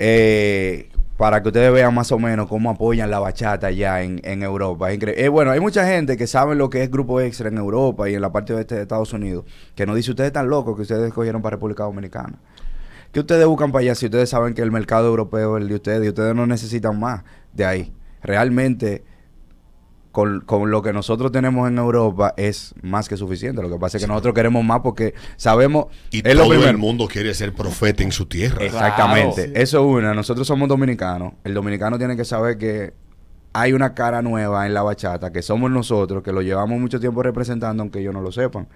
Eh, 0.00 0.88
para 1.18 1.42
que 1.42 1.48
ustedes 1.48 1.72
vean 1.72 1.92
más 1.92 2.12
o 2.12 2.18
menos 2.20 2.46
cómo 2.46 2.70
apoyan 2.70 3.10
la 3.10 3.18
bachata 3.18 3.66
allá 3.66 4.02
en, 4.02 4.20
en 4.22 4.44
Europa. 4.44 4.92
Es 4.92 5.00
eh, 5.02 5.28
bueno, 5.28 5.50
hay 5.50 5.58
mucha 5.58 5.84
gente 5.84 6.16
que 6.16 6.28
sabe 6.28 6.54
lo 6.54 6.70
que 6.70 6.84
es 6.84 6.90
Grupo 6.92 7.20
Extra 7.20 7.48
en 7.48 7.58
Europa 7.58 8.08
y 8.08 8.14
en 8.14 8.20
la 8.20 8.30
parte 8.30 8.54
oeste 8.54 8.76
de 8.76 8.82
Estados 8.82 9.12
Unidos, 9.12 9.44
que 9.74 9.84
nos 9.84 9.96
dice, 9.96 10.12
ustedes 10.12 10.28
están 10.28 10.48
locos 10.48 10.76
que 10.76 10.82
ustedes 10.82 11.08
escogieron 11.08 11.42
para 11.42 11.56
República 11.56 11.82
Dominicana. 11.82 12.38
¿Qué 13.10 13.18
ustedes 13.18 13.44
buscan 13.46 13.72
para 13.72 13.82
allá 13.82 13.96
si 13.96 14.06
ustedes 14.06 14.30
saben 14.30 14.54
que 14.54 14.62
el 14.62 14.70
mercado 14.70 15.08
europeo 15.08 15.56
es 15.56 15.62
el 15.62 15.68
de 15.68 15.74
ustedes 15.74 16.04
y 16.04 16.08
ustedes 16.10 16.36
no 16.36 16.46
necesitan 16.46 17.00
más 17.00 17.24
de 17.52 17.64
ahí? 17.64 17.92
Realmente, 18.22 19.02
con, 20.18 20.40
con 20.40 20.68
lo 20.72 20.82
que 20.82 20.92
nosotros 20.92 21.30
tenemos 21.30 21.68
en 21.68 21.78
Europa 21.78 22.34
es 22.36 22.74
más 22.82 23.08
que 23.08 23.16
suficiente. 23.16 23.62
Lo 23.62 23.70
que 23.70 23.78
pasa 23.78 23.98
es 23.98 24.02
que 24.02 24.08
nosotros 24.08 24.34
queremos 24.34 24.64
más 24.64 24.80
porque 24.80 25.14
sabemos... 25.36 25.86
Y 26.10 26.28
es 26.28 26.34
lo 26.34 26.42
todo 26.42 26.68
el 26.68 26.76
mundo 26.76 27.06
quiere 27.06 27.32
ser 27.34 27.52
profeta 27.52 28.02
en 28.02 28.10
su 28.10 28.26
tierra. 28.26 28.64
Exactamente. 28.64 29.44
Claro. 29.44 29.60
Eso 29.60 29.78
es 29.78 29.84
una. 29.84 30.14
Nosotros 30.14 30.44
somos 30.44 30.68
dominicanos. 30.68 31.34
El 31.44 31.54
dominicano 31.54 31.98
tiene 31.98 32.16
que 32.16 32.24
saber 32.24 32.58
que 32.58 32.94
hay 33.52 33.72
una 33.72 33.94
cara 33.94 34.20
nueva 34.20 34.66
en 34.66 34.74
la 34.74 34.82
bachata, 34.82 35.30
que 35.30 35.40
somos 35.40 35.70
nosotros, 35.70 36.24
que 36.24 36.32
lo 36.32 36.42
llevamos 36.42 36.80
mucho 36.80 36.98
tiempo 36.98 37.22
representando, 37.22 37.84
aunque 37.84 38.00
ellos 38.00 38.12
no 38.12 38.20
lo 38.20 38.32
sepan. 38.32 38.66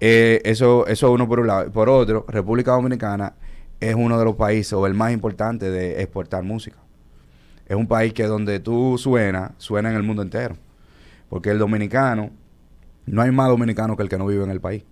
Eh, 0.00 0.40
eso, 0.46 0.86
eso 0.86 1.08
es 1.08 1.12
uno 1.12 1.28
por 1.28 1.40
un 1.40 1.46
lado. 1.48 1.70
Por 1.70 1.90
otro, 1.90 2.24
República 2.26 2.70
Dominicana 2.70 3.34
es 3.80 3.94
uno 3.94 4.18
de 4.18 4.24
los 4.24 4.34
países 4.34 4.72
o 4.72 4.86
el 4.86 4.94
más 4.94 5.12
importante 5.12 5.70
de 5.70 6.00
exportar 6.00 6.42
música. 6.42 6.78
Es 7.66 7.76
un 7.76 7.86
país 7.86 8.14
que 8.14 8.24
donde 8.24 8.60
tú 8.60 8.96
suena, 8.96 9.52
suena 9.58 9.90
en 9.90 9.96
el 9.96 10.04
mundo 10.04 10.22
entero. 10.22 10.56
Porque 11.30 11.48
el 11.50 11.58
dominicano, 11.58 12.30
no 13.06 13.22
hay 13.22 13.30
más 13.30 13.48
dominicano 13.48 13.96
que 13.96 14.02
el 14.02 14.10
que 14.10 14.18
no 14.18 14.26
vive 14.26 14.44
en 14.44 14.50
el 14.50 14.60
país. 14.60 14.82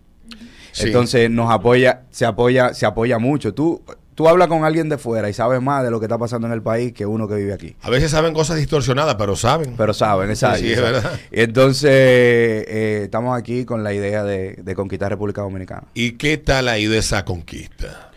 Sí. 0.73 0.87
Entonces 0.87 1.29
nos 1.29 1.51
apoya, 1.51 2.05
se 2.11 2.25
apoya, 2.25 2.73
se 2.73 2.87
apoya 2.87 3.19
mucho. 3.19 3.53
Tú, 3.53 3.83
tú 4.15 4.29
hablas 4.29 4.49
con 4.49 4.65
alguien 4.65 4.89
de 4.89 4.97
fuera 4.97 5.29
y 5.29 5.33
sabes 5.33 5.61
más 5.61 5.83
de 5.83 5.91
lo 5.91 5.99
que 5.99 6.07
está 6.07 6.17
pasando 6.17 6.47
en 6.47 6.53
el 6.53 6.63
país 6.63 6.93
que 6.93 7.05
uno 7.05 7.29
que 7.29 7.35
vive 7.35 7.53
aquí. 7.53 7.77
A 7.83 7.91
veces 7.91 8.13
saben 8.13 8.33
cosas 8.33 8.57
distorsionadas, 8.57 9.17
pero 9.17 9.35
saben. 9.35 9.75
Pero 9.77 9.93
saben, 9.93 10.31
exacto. 10.31 10.61
Sí, 10.61 10.73
es 10.73 10.79
exacto. 10.79 11.03
verdad. 11.03 11.21
Entonces, 11.33 11.91
eh, 11.93 13.01
estamos 13.05 13.37
aquí 13.37 13.65
con 13.65 13.83
la 13.83 13.93
idea 13.93 14.23
de, 14.23 14.61
de 14.63 14.75
conquistar 14.75 15.11
República 15.11 15.43
Dominicana. 15.43 15.89
¿Y 15.95 16.13
qué 16.13 16.39
tal 16.39 16.69
ha 16.69 16.79
ido 16.79 16.95
esa 16.95 17.25
conquista? 17.25 18.08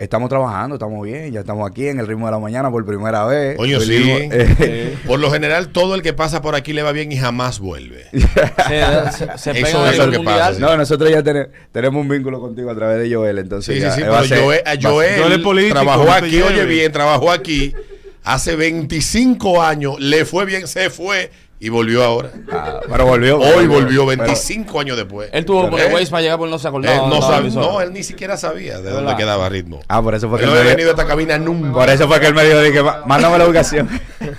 Estamos 0.00 0.30
trabajando, 0.30 0.76
estamos 0.76 1.04
bien, 1.04 1.30
ya 1.30 1.40
estamos 1.40 1.70
aquí 1.70 1.86
en 1.86 2.00
el 2.00 2.06
ritmo 2.06 2.24
de 2.24 2.32
la 2.32 2.38
mañana 2.38 2.70
por 2.70 2.86
primera 2.86 3.26
vez. 3.26 3.58
Coño, 3.58 3.80
sí. 3.80 4.02
Eh, 4.32 4.96
Por 5.06 5.20
lo 5.20 5.30
general, 5.30 5.68
todo 5.68 5.94
el 5.94 6.00
que 6.00 6.14
pasa 6.14 6.40
por 6.40 6.54
aquí 6.54 6.72
le 6.72 6.82
va 6.82 6.92
bien 6.92 7.12
y 7.12 7.18
jamás 7.18 7.58
vuelve. 7.60 8.06
Se, 8.12 9.12
se, 9.12 9.38
se 9.38 9.50
Eso 9.60 9.78
pega 9.78 9.90
es 9.90 9.98
lo 9.98 10.10
que 10.10 10.20
pasa, 10.20 10.54
sí. 10.54 10.60
no, 10.62 10.74
nosotros 10.76 11.10
ya 11.10 11.22
tene- 11.22 11.48
tenemos 11.70 12.00
un 12.00 12.08
vínculo 12.08 12.40
contigo 12.40 12.70
a 12.70 12.74
través 12.74 12.98
de 13.06 13.14
Joel, 13.14 13.38
entonces 13.38 13.74
Sí, 13.74 13.80
sí, 13.80 13.86
ya, 13.86 13.92
sí, 13.92 14.00
eh, 14.00 14.06
pero 14.08 14.24
ser- 14.24 14.40
Joel, 14.42 14.62
a 14.64 14.70
Joel 14.80 15.20
Joel 15.20 15.32
es 15.32 15.38
político, 15.40 15.74
trabajó 15.74 16.10
aquí, 16.10 16.40
oye 16.40 16.64
bien, 16.64 16.90
trabajó 16.92 17.30
aquí 17.30 17.74
hace 18.24 18.56
25 18.56 19.62
años, 19.62 20.00
le 20.00 20.24
fue 20.24 20.46
bien, 20.46 20.66
se 20.66 20.88
fue 20.88 21.30
y 21.60 21.68
volvió 21.68 22.02
ahora. 22.02 22.30
Ah, 22.50 22.80
pero 22.90 23.04
volvió. 23.06 23.38
Hoy 23.38 23.66
volvió 23.66 24.06
pero- 24.06 24.24
25 24.24 24.80
años 24.80 24.96
después. 24.96 25.28
Él 25.32 25.44
tuvo 25.44 25.64
que 25.66 25.70
poner 25.70 25.90
¿Eh? 25.90 25.94
Waze 25.94 26.06
para 26.10 26.22
llegar, 26.22 26.38
porque 26.38 26.50
no 26.50 26.58
se 26.58 26.66
Él 26.66 26.70
acordaba. 26.70 26.96
no, 26.96 27.02
dónde 27.02 27.16
estaba 27.18 27.36
sabe- 27.36 27.50
no, 27.54 27.80
él 27.82 27.92
ni 27.92 28.02
siquiera 28.02 28.36
sabía 28.36 28.80
de 28.80 28.90
dónde 28.90 29.14
quedaba 29.16 29.48
ritmo. 29.48 29.80
Ah, 29.86 30.02
por 30.02 30.14
eso 30.14 30.28
fue 30.28 30.38
que 30.38 30.44
Él 30.44 30.50
él 30.50 30.54
no 30.54 30.60
había 30.60 30.70
venido 30.72 30.88
a 30.90 30.92
esta 30.94 31.06
cabina 31.06 31.38
nunca. 31.38 31.72
Por 31.72 31.88
eso 31.90 32.08
fue 32.08 32.18
que 32.18 32.26
él 32.26 32.34
me 32.34 32.44
dijo, 32.44 32.60
dije, 32.62 32.82
"Ma- 32.82 33.02
mándame 33.06 33.38
la 33.38 33.44
ubicación. 33.46 33.88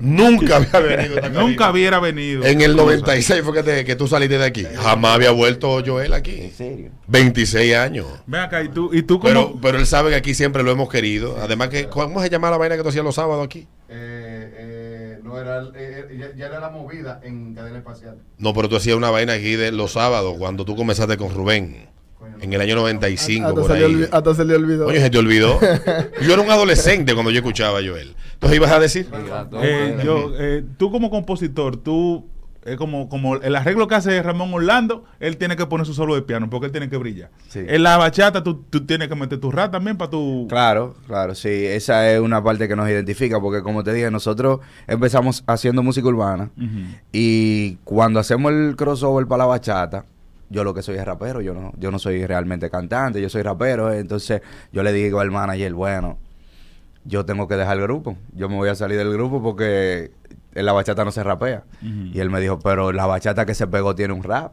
Nunca 0.00 0.56
había 0.56 0.80
venido 0.80 1.14
a 1.14 1.18
esta 1.18 1.20
cabina. 1.20 1.40
Nunca 1.42 1.70
hubiera 1.70 2.00
venido. 2.00 2.44
En 2.44 2.60
el 2.60 2.74
96 2.74 3.42
fue 3.44 3.52
que, 3.54 3.62
te- 3.62 3.84
que 3.84 3.94
tú 3.94 4.08
saliste 4.08 4.36
de 4.36 4.44
aquí. 4.44 4.64
Jamás 4.82 5.14
había 5.14 5.30
vuelto 5.30 5.80
Joel 5.86 6.12
aquí. 6.12 6.50
serio? 6.56 6.90
26 7.06 7.76
años. 7.76 8.06
Ven 8.26 8.40
acá, 8.40 8.62
y 8.64 8.68
tú, 8.70 8.90
y 8.92 9.02
tú 9.02 9.20
como... 9.20 9.28
Pero, 9.32 9.58
pero 9.62 9.78
él 9.78 9.86
sabe 9.86 10.10
que 10.10 10.16
aquí 10.16 10.34
siempre 10.34 10.64
lo 10.64 10.72
hemos 10.72 10.88
querido. 10.88 11.36
Además 11.40 11.68
que, 11.68 11.86
¿cómo 11.88 12.20
se 12.20 12.30
llama 12.30 12.50
la 12.50 12.56
vaina 12.56 12.76
que 12.76 12.82
tú 12.82 12.88
hacías 12.88 13.04
los 13.04 13.14
sábados 13.14 13.44
aquí? 13.44 13.68
Eh, 13.94 14.54
eh, 14.56 15.18
no 15.22 15.38
era, 15.38 15.60
eh, 15.74 16.06
eh, 16.10 16.16
ya, 16.18 16.34
ya 16.34 16.46
era 16.46 16.60
la 16.60 16.70
movida 16.70 17.20
en 17.22 17.54
cadena 17.54 17.78
espacial. 17.78 18.16
No, 18.38 18.54
pero 18.54 18.68
tú 18.70 18.76
hacías 18.76 18.96
una 18.96 19.10
vaina 19.10 19.34
aquí 19.34 19.54
de 19.54 19.70
los 19.70 19.92
sábados 19.92 20.36
cuando 20.38 20.64
tú 20.64 20.74
comenzaste 20.76 21.18
con 21.18 21.34
Rubén. 21.34 21.90
En 22.40 22.52
el 22.52 22.60
año 22.60 22.76
95, 22.76 23.46
hasta, 23.48 23.60
por 23.60 23.70
se 23.70 23.78
le 23.78 23.84
ahí. 23.84 24.08
hasta 24.10 24.34
se 24.34 24.44
le 24.44 24.54
olvidó. 24.54 24.86
Oye, 24.86 25.00
se 25.00 25.10
te 25.10 25.18
olvidó. 25.18 25.60
Yo 26.22 26.32
era 26.32 26.40
un 26.42 26.50
adolescente 26.50 27.12
cuando 27.14 27.30
yo 27.30 27.38
escuchaba 27.38 27.80
a 27.80 27.82
Joel. 27.82 28.14
Entonces 28.34 28.56
ibas 28.56 28.70
a 28.72 28.80
decir. 28.80 29.08
Eh, 29.60 29.98
yo, 30.04 30.32
eh, 30.38 30.64
tú 30.76 30.90
como 30.90 31.10
compositor, 31.10 31.76
tú 31.76 32.26
es 32.64 32.76
como, 32.76 33.08
como 33.08 33.36
el 33.36 33.56
arreglo 33.56 33.88
que 33.88 33.94
hace 33.94 34.22
Ramón 34.22 34.52
Orlando, 34.54 35.04
él 35.20 35.36
tiene 35.36 35.56
que 35.56 35.66
poner 35.66 35.86
su 35.86 35.94
solo 35.94 36.14
de 36.14 36.22
piano 36.22 36.48
porque 36.48 36.66
él 36.66 36.72
tiene 36.72 36.88
que 36.88 36.96
brillar. 36.96 37.30
Sí. 37.48 37.60
En 37.66 37.82
la 37.82 37.96
bachata 37.96 38.42
tú, 38.42 38.62
tú 38.70 38.86
tienes 38.86 39.08
que 39.08 39.14
meter 39.14 39.40
tu 39.40 39.50
rap 39.50 39.72
también 39.72 39.96
para 39.96 40.10
tu... 40.10 40.46
Claro, 40.48 40.94
claro, 41.06 41.34
sí, 41.34 41.48
esa 41.48 42.10
es 42.10 42.20
una 42.20 42.42
parte 42.42 42.68
que 42.68 42.76
nos 42.76 42.88
identifica, 42.88 43.40
porque 43.40 43.62
como 43.62 43.82
te 43.82 43.92
dije, 43.92 44.10
nosotros 44.10 44.60
empezamos 44.86 45.42
haciendo 45.46 45.82
música 45.82 46.08
urbana 46.08 46.50
y 47.12 47.76
cuando 47.84 48.20
hacemos 48.20 48.52
el 48.52 48.76
crossover 48.76 49.26
para 49.26 49.44
la 49.44 49.46
bachata, 49.46 50.04
yo 50.48 50.64
lo 50.64 50.74
que 50.74 50.82
soy 50.82 50.96
es 50.96 51.04
rapero, 51.04 51.40
yo 51.40 51.54
no, 51.54 51.72
yo 51.78 51.90
no 51.90 51.98
soy 51.98 52.24
realmente 52.26 52.70
cantante, 52.70 53.20
yo 53.20 53.28
soy 53.28 53.42
rapero, 53.42 53.92
entonces 53.92 54.42
yo 54.72 54.82
le 54.82 54.92
digo 54.92 55.18
al 55.20 55.30
manager, 55.30 55.72
bueno, 55.72 56.18
yo 57.04 57.24
tengo 57.24 57.48
que 57.48 57.56
dejar 57.56 57.78
el 57.78 57.82
grupo, 57.84 58.16
yo 58.34 58.48
me 58.48 58.56
voy 58.56 58.68
a 58.68 58.74
salir 58.74 58.98
del 58.98 59.12
grupo 59.12 59.42
porque 59.42 60.12
en 60.54 60.66
la 60.66 60.72
bachata 60.72 61.04
no 61.04 61.12
se 61.12 61.22
rapea. 61.22 61.64
Y 61.82 62.18
él 62.20 62.30
me 62.30 62.40
dijo, 62.40 62.58
pero 62.58 62.92
la 62.92 63.06
bachata 63.06 63.46
que 63.46 63.54
se 63.54 63.66
pegó 63.66 63.94
tiene 63.94 64.12
un 64.14 64.22
rap. 64.22 64.52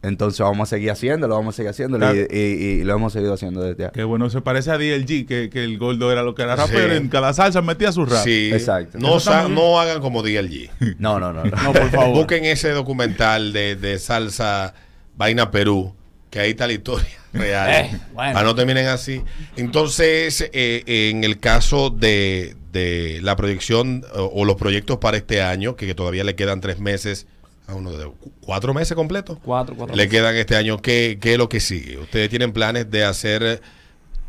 Entonces 0.00 0.38
vamos 0.40 0.68
a 0.68 0.76
seguir 0.76 0.92
haciéndolo, 0.92 1.34
vamos 1.34 1.54
a 1.54 1.56
seguir 1.56 1.70
haciéndolo. 1.70 2.06
Claro. 2.06 2.20
Y, 2.30 2.36
y- 2.38 2.40
y 2.80 2.84
lo 2.84 2.94
hemos 2.94 3.12
seguido 3.12 3.34
haciendo 3.34 3.60
desde 3.62 3.86
ahí. 3.86 3.90
Que 3.92 4.04
bueno, 4.04 4.30
se 4.30 4.40
parece 4.40 4.70
a 4.70 4.78
DLG, 4.78 5.26
que, 5.26 5.50
que 5.52 5.64
el 5.64 5.76
gordo 5.76 6.12
era 6.12 6.22
lo 6.22 6.36
que 6.36 6.42
era 6.42 6.54
rapero, 6.54 6.90
Sí. 6.92 6.96
en 6.98 7.08
cada 7.08 7.32
salsa 7.32 7.62
metía 7.62 7.90
su 7.90 8.06
rap. 8.06 8.22
Sí. 8.22 8.50
Exacto. 8.52 8.96
No, 9.00 9.18
no 9.48 9.80
hagan 9.80 10.00
como 10.00 10.22
DLG. 10.22 10.70
No, 11.00 11.18
no, 11.18 11.32
no. 11.32 11.42
no. 11.44 11.50
No, 11.64 11.72
por 11.72 11.90
favor. 11.90 12.14
Busquen 12.14 12.44
ese 12.44 12.70
documental 12.70 13.52
de, 13.52 13.74
de 13.74 13.98
salsa 13.98 14.72
Vaina 15.16 15.50
Perú, 15.50 15.92
que 16.30 16.38
ahí 16.38 16.50
está 16.50 16.68
la 16.68 16.74
historia 16.74 17.08
real. 17.32 17.68
Eh, 17.86 18.00
bueno. 18.14 18.34
Para 18.34 18.44
no 18.46 18.54
terminen 18.54 18.86
así. 18.86 19.22
Entonces, 19.56 20.48
eh, 20.52 20.84
en 21.10 21.24
el 21.24 21.40
caso 21.40 21.90
de, 21.90 22.54
de 22.72 23.20
la 23.22 23.36
proyección 23.36 24.04
o, 24.14 24.24
o 24.34 24.44
los 24.44 24.56
proyectos 24.56 24.98
para 24.98 25.16
este 25.16 25.42
año, 25.42 25.76
que, 25.76 25.86
que 25.86 25.94
todavía 25.94 26.24
le 26.24 26.34
quedan 26.34 26.60
tres 26.60 26.78
meses, 26.80 27.26
a 27.66 27.74
uno 27.74 27.92
de 27.92 28.06
cu- 28.06 28.32
cuatro 28.40 28.72
meses 28.74 28.94
completos, 28.94 29.38
Cuatro, 29.42 29.74
cuatro. 29.76 29.94
le 29.94 30.08
quedan 30.08 30.34
este 30.36 30.56
año, 30.56 30.78
¿qué, 30.80 31.18
¿qué 31.20 31.32
es 31.32 31.38
lo 31.38 31.48
que 31.48 31.60
sigue? 31.60 31.98
¿Ustedes 31.98 32.30
tienen 32.30 32.52
planes 32.52 32.90
de 32.90 33.04
hacer 33.04 33.60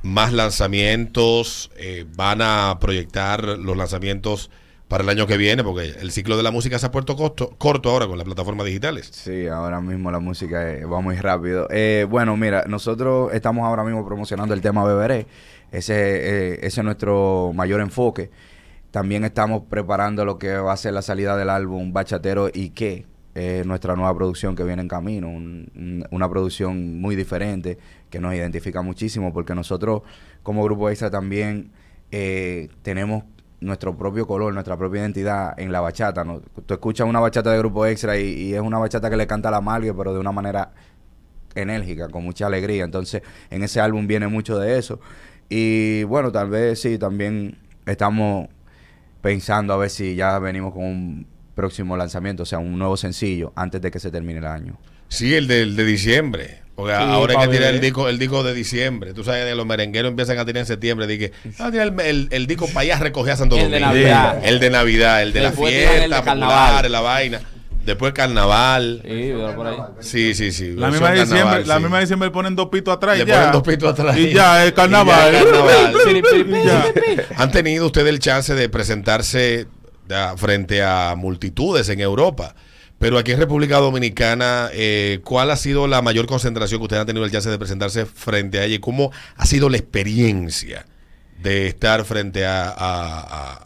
más 0.03 0.33
lanzamientos? 0.33 1.71
Eh, 1.77 2.05
¿Van 2.15 2.41
a 2.41 2.77
proyectar 2.79 3.43
los 3.43 3.77
lanzamientos 3.77 4.49
para 4.87 5.03
el 5.03 5.09
año 5.09 5.27
que 5.27 5.37
viene? 5.37 5.63
Porque 5.63 5.95
el 5.99 6.11
ciclo 6.11 6.35
de 6.37 6.43
la 6.43 6.51
música 6.51 6.79
se 6.79 6.85
ha 6.87 6.91
puesto 6.91 7.15
costo- 7.15 7.55
corto 7.57 7.89
ahora 7.91 8.07
con 8.07 8.17
las 8.17 8.25
plataformas 8.25 8.65
digitales. 8.65 9.09
Sí, 9.11 9.47
ahora 9.47 9.79
mismo 9.81 10.11
la 10.11 10.19
música 10.19 10.69
eh, 10.71 10.85
va 10.85 10.99
muy 11.01 11.15
rápido. 11.15 11.67
Eh, 11.71 12.05
bueno, 12.09 12.35
mira, 12.37 12.65
nosotros 12.67 13.33
estamos 13.33 13.65
ahora 13.65 13.83
mismo 13.83 14.05
promocionando 14.05 14.53
el 14.53 14.61
tema 14.61 14.83
Beberé. 14.85 15.27
Ese, 15.71 15.93
eh, 15.95 16.59
ese 16.63 16.81
es 16.81 16.83
nuestro 16.83 17.51
mayor 17.53 17.81
enfoque. 17.81 18.29
También 18.91 19.23
estamos 19.23 19.63
preparando 19.69 20.25
lo 20.25 20.39
que 20.39 20.55
va 20.55 20.73
a 20.73 20.77
ser 20.77 20.93
la 20.93 21.01
salida 21.01 21.37
del 21.37 21.49
álbum 21.49 21.93
Bachatero 21.93 22.49
y 22.53 22.71
qué, 22.71 23.05
eh, 23.35 23.63
nuestra 23.65 23.95
nueva 23.95 24.15
producción 24.15 24.55
que 24.55 24.63
viene 24.63 24.81
en 24.81 24.87
camino. 24.87 25.29
un- 25.29 25.71
un- 25.75 26.05
una 26.11 26.27
producción 26.29 26.99
muy 26.99 27.15
diferente 27.15 27.77
que 28.09 28.19
nos 28.19 28.33
identifica 28.33 28.81
muchísimo 28.81 29.31
porque 29.31 29.53
nosotros 29.55 30.01
como 30.43 30.63
Grupo 30.63 30.89
Extra 30.89 31.09
también 31.11 31.71
eh, 32.11 32.69
tenemos 32.81 33.23
nuestro 33.61 33.95
propio 33.95 34.25
color, 34.25 34.51
nuestra 34.53 34.75
propia 34.77 35.01
identidad 35.01 35.53
en 35.59 35.71
la 35.71 35.79
bachata. 35.81 36.23
¿no? 36.23 36.41
Tú 36.65 36.73
escuchas 36.73 37.07
una 37.07 37.19
bachata 37.19 37.51
de 37.51 37.59
Grupo 37.59 37.85
Extra 37.85 38.17
y, 38.17 38.23
y 38.33 38.53
es 38.55 38.61
una 38.61 38.79
bachata 38.79 39.09
que 39.11 39.17
le 39.17 39.27
canta 39.27 39.51
la 39.51 39.61
malgue, 39.61 39.93
pero 39.93 40.13
de 40.13 40.19
una 40.19 40.31
manera 40.31 40.71
enérgica, 41.55 42.09
con 42.09 42.23
mucha 42.23 42.47
alegría. 42.47 42.83
Entonces, 42.83 43.21
en 43.49 43.63
ese 43.63 43.79
álbum 43.79 44.07
viene 44.07 44.27
mucho 44.27 44.57
de 44.57 44.77
eso. 44.79 44.99
Y 45.49 46.03
bueno, 46.03 46.31
tal 46.31 46.49
vez 46.49 46.81
sí, 46.81 46.97
también 46.97 47.57
estamos 47.85 48.47
pensando 49.21 49.73
a 49.73 49.77
ver 49.77 49.89
si 49.89 50.15
ya 50.15 50.37
venimos 50.39 50.73
con 50.73 50.83
un 50.83 51.27
próximo 51.55 51.97
lanzamiento, 51.97 52.43
o 52.43 52.45
sea, 52.45 52.59
un 52.59 52.77
nuevo 52.77 52.95
sencillo 52.97 53.51
antes 53.55 53.81
de 53.81 53.91
que 53.91 53.99
se 53.99 54.11
termine 54.11 54.39
el 54.39 54.45
año. 54.45 54.77
Sí, 55.07 55.33
el 55.35 55.47
del 55.47 55.75
de 55.75 55.83
diciembre. 55.85 56.61
Porque 56.75 56.93
Sí, 56.95 56.99
ahora 57.01 57.33
hay 57.41 57.47
que 57.49 57.57
tirar 57.57 57.73
el 57.73 57.81
disco, 57.81 58.07
el 58.07 58.17
disco 58.19 58.41
de 58.43 58.53
diciembre. 58.53 59.13
Tú 59.13 59.23
sabes 59.25 59.45
que 59.45 59.55
los 59.55 59.65
merengueros 59.65 60.11
empiezan 60.11 60.37
a 60.39 60.45
tirar 60.45 60.61
en 60.61 60.65
septiembre. 60.65 61.07
Dije, 61.07 61.33
ah, 61.57 61.69
el, 61.73 61.99
el- 61.99 62.27
el 62.31 62.47
disco 62.47 62.67
para 62.67 62.81
allá 62.81 62.99
recoger 62.99 63.33
a 63.33 63.35
Santo 63.35 63.55
El 63.57 63.63
de 63.71 63.79
Domingo. 63.79 63.87
Navidad. 63.87 64.39
El 64.45 64.59
de 64.61 64.69
Navidad, 64.69 65.21
el 65.23 65.33
de 65.33 65.39
Después 65.41 65.73
la 65.73 65.79
el 65.79 65.85
de 65.85 65.97
fiesta 65.97 66.23
carnaval. 66.23 66.69
popular, 66.69 66.91
la 66.91 67.01
vaina. 67.01 67.41
Después 67.85 68.13
carnaval. 68.13 69.01
Sí, 69.03 69.09
pero 69.33 69.55
por 69.55 69.67
ahí. 69.67 69.77
Sí, 70.01 70.35
sí, 70.35 70.51
sí. 70.51 70.73
La 70.75 70.89
misma, 70.91 71.07
de 71.11 71.21
diciembre, 71.21 71.39
carnaval, 71.39 71.67
la 71.67 71.75
sí. 71.75 71.81
misma 71.81 71.97
de 71.97 72.01
diciembre 72.03 72.29
ponen 72.31 72.55
dos 72.55 72.67
pitos 72.69 72.93
atrás 72.95 73.15
y 73.15 73.19
Le 73.19 73.25
ya. 73.25 73.35
ponen 73.37 73.51
dos 73.53 73.63
pitos 73.63 73.91
atrás. 73.91 74.17
Y 74.17 74.31
ya, 74.31 74.65
el 74.65 74.73
carnaval. 74.75 75.31
ya, 75.33 76.63
Ya. 76.63 76.93
¿Han 77.37 77.51
tenido 77.51 77.85
ustedes 77.85 78.09
el 78.09 78.19
chance 78.19 78.53
de 78.53 78.69
presentarse 78.69 79.67
frente 80.37 80.83
a 80.83 81.15
multitudes 81.17 81.89
en 81.89 81.99
Europa? 81.99 82.55
Pero 82.99 83.17
aquí 83.17 83.31
en 83.31 83.39
República 83.39 83.77
Dominicana, 83.77 84.69
eh, 84.73 85.21
¿cuál 85.23 85.49
ha 85.51 85.55
sido 85.55 85.87
la 85.87 86.01
mayor 86.01 86.25
concentración 86.27 86.79
que 86.79 86.83
ustedes 86.83 86.99
han 87.01 87.07
tenido 87.07 87.23
el 87.25 87.31
chance 87.31 87.49
de 87.49 87.57
presentarse 87.57 88.05
frente 88.05 88.59
a 88.59 88.65
ella? 88.65 88.75
¿Y 88.75 88.79
cómo 88.79 89.11
ha 89.37 89.45
sido 89.45 89.69
la 89.69 89.77
experiencia 89.77 90.85
de 91.41 91.67
estar 91.67 92.03
frente 92.03 92.45
a, 92.45 92.67
a- 92.69 92.75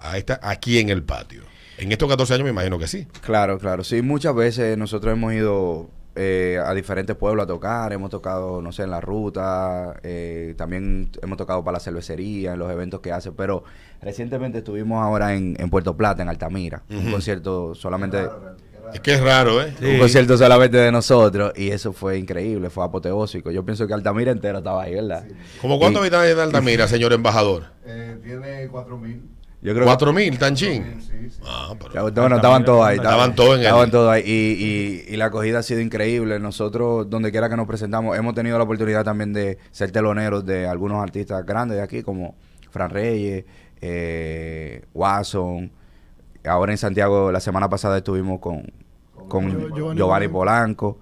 a- 0.03 0.11
a 0.11 0.17
esta 0.19 0.39
aquí 0.43 0.77
en 0.77 0.89
el 0.89 1.01
patio? 1.03 1.41
En 1.83 1.91
estos 1.91 2.07
14 2.09 2.33
años 2.35 2.45
me 2.45 2.49
imagino 2.51 2.79
que 2.79 2.87
sí. 2.87 3.07
Claro, 3.21 3.59
claro. 3.59 3.83
Sí, 3.83 4.01
muchas 4.01 4.33
veces 4.33 4.77
nosotros 4.77 5.11
hemos 5.13 5.33
ido 5.33 5.89
eh, 6.15 6.57
a 6.63 6.73
diferentes 6.73 7.15
pueblos 7.15 7.43
a 7.43 7.47
tocar, 7.47 7.91
hemos 7.91 8.09
tocado, 8.09 8.61
no 8.61 8.71
sé, 8.71 8.83
en 8.83 8.91
la 8.91 9.01
ruta, 9.01 9.95
eh, 10.03 10.53
también 10.57 11.09
hemos 11.21 11.37
tocado 11.37 11.63
para 11.63 11.73
la 11.73 11.79
cervecería, 11.79 12.53
en 12.53 12.59
los 12.59 12.71
eventos 12.71 13.01
que 13.01 13.11
hace, 13.11 13.31
pero 13.31 13.63
recientemente 14.01 14.59
estuvimos 14.59 15.03
ahora 15.03 15.33
en, 15.35 15.55
en 15.59 15.69
Puerto 15.69 15.97
Plata, 15.97 16.21
en 16.23 16.29
Altamira, 16.29 16.83
un 16.89 17.11
concierto 17.11 17.75
solamente... 17.75 18.27
Es 18.93 18.99
que 18.99 19.13
es 19.13 19.21
raro, 19.21 19.59
¿eh? 19.61 19.73
Sí. 19.79 19.85
Un 19.85 19.97
concierto 19.97 20.37
solamente 20.37 20.77
de 20.77 20.91
nosotros 20.91 21.53
y 21.55 21.69
eso 21.69 21.93
fue 21.93 22.17
increíble, 22.19 22.69
fue 22.69 22.83
apoteósico. 22.85 23.49
Yo 23.49 23.65
pienso 23.65 23.87
que 23.87 23.93
Altamira 23.93 24.31
entero 24.31 24.59
estaba 24.59 24.83
ahí, 24.83 24.93
¿verdad? 24.93 25.23
¿Cómo 25.61 25.79
cuántos 25.79 26.01
Y- 26.01 26.07
habitantes 26.07 26.35
de 26.35 26.41
Altamira, 26.43 26.87
señor 26.89 27.11
embajador? 27.13 27.63
Eh, 27.85 28.19
tiene 28.21 28.67
4000. 28.67 29.21
Yo 29.63 29.73
creo 29.73 29.85
¿Cuatro 29.85 30.11
mil, 30.13 30.37
tan 30.37 30.55
chin? 30.55 31.01
Sí, 31.01 31.29
sí. 31.29 31.39
Ah, 31.45 31.73
pero- 31.79 31.93
Ya, 31.93 32.01
Bueno, 32.21 32.35
estaban 32.35 32.65
todos 32.65 32.85
ahí. 32.85 32.97
Estaban 32.97 33.33
todos 33.33 33.53
en 33.55 33.59
el- 33.61 33.65
Estaban 33.65 33.91
todos 33.91 34.11
ahí. 34.11 34.23
Y, 34.25 35.09
y- 35.09 35.13
y 35.13 35.17
la 35.17 35.25
acogida 35.25 35.59
ha 35.59 35.63
sido 35.63 35.79
increíble. 35.79 36.37
Nosotros, 36.39 37.09
donde 37.09 37.31
quiera 37.31 37.49
que 37.49 37.55
nos 37.55 37.65
presentamos, 37.67 38.17
hemos 38.17 38.33
tenido 38.35 38.57
la 38.57 38.65
oportunidad 38.65 39.03
también 39.05 39.31
de 39.33 39.57
ser 39.71 39.91
teloneros 39.91 40.45
de 40.45 40.67
algunos 40.67 41.01
artistas 41.01 41.45
grandes 41.45 41.77
de 41.77 41.83
aquí, 41.83 42.03
como 42.03 42.35
Fran 42.71 42.89
Reyes, 42.89 43.45
eh, 43.81 44.83
Watson. 44.93 45.71
Ahora 46.45 46.73
en 46.73 46.77
Santiago, 46.77 47.31
la 47.31 47.39
semana 47.39 47.69
pasada 47.69 47.97
estuvimos 47.97 48.39
con, 48.41 48.63
con 49.29 49.45
Gio- 49.49 49.73
Giovanni, 49.75 49.97
Giovanni 49.97 50.27
Polanco. 50.27 50.99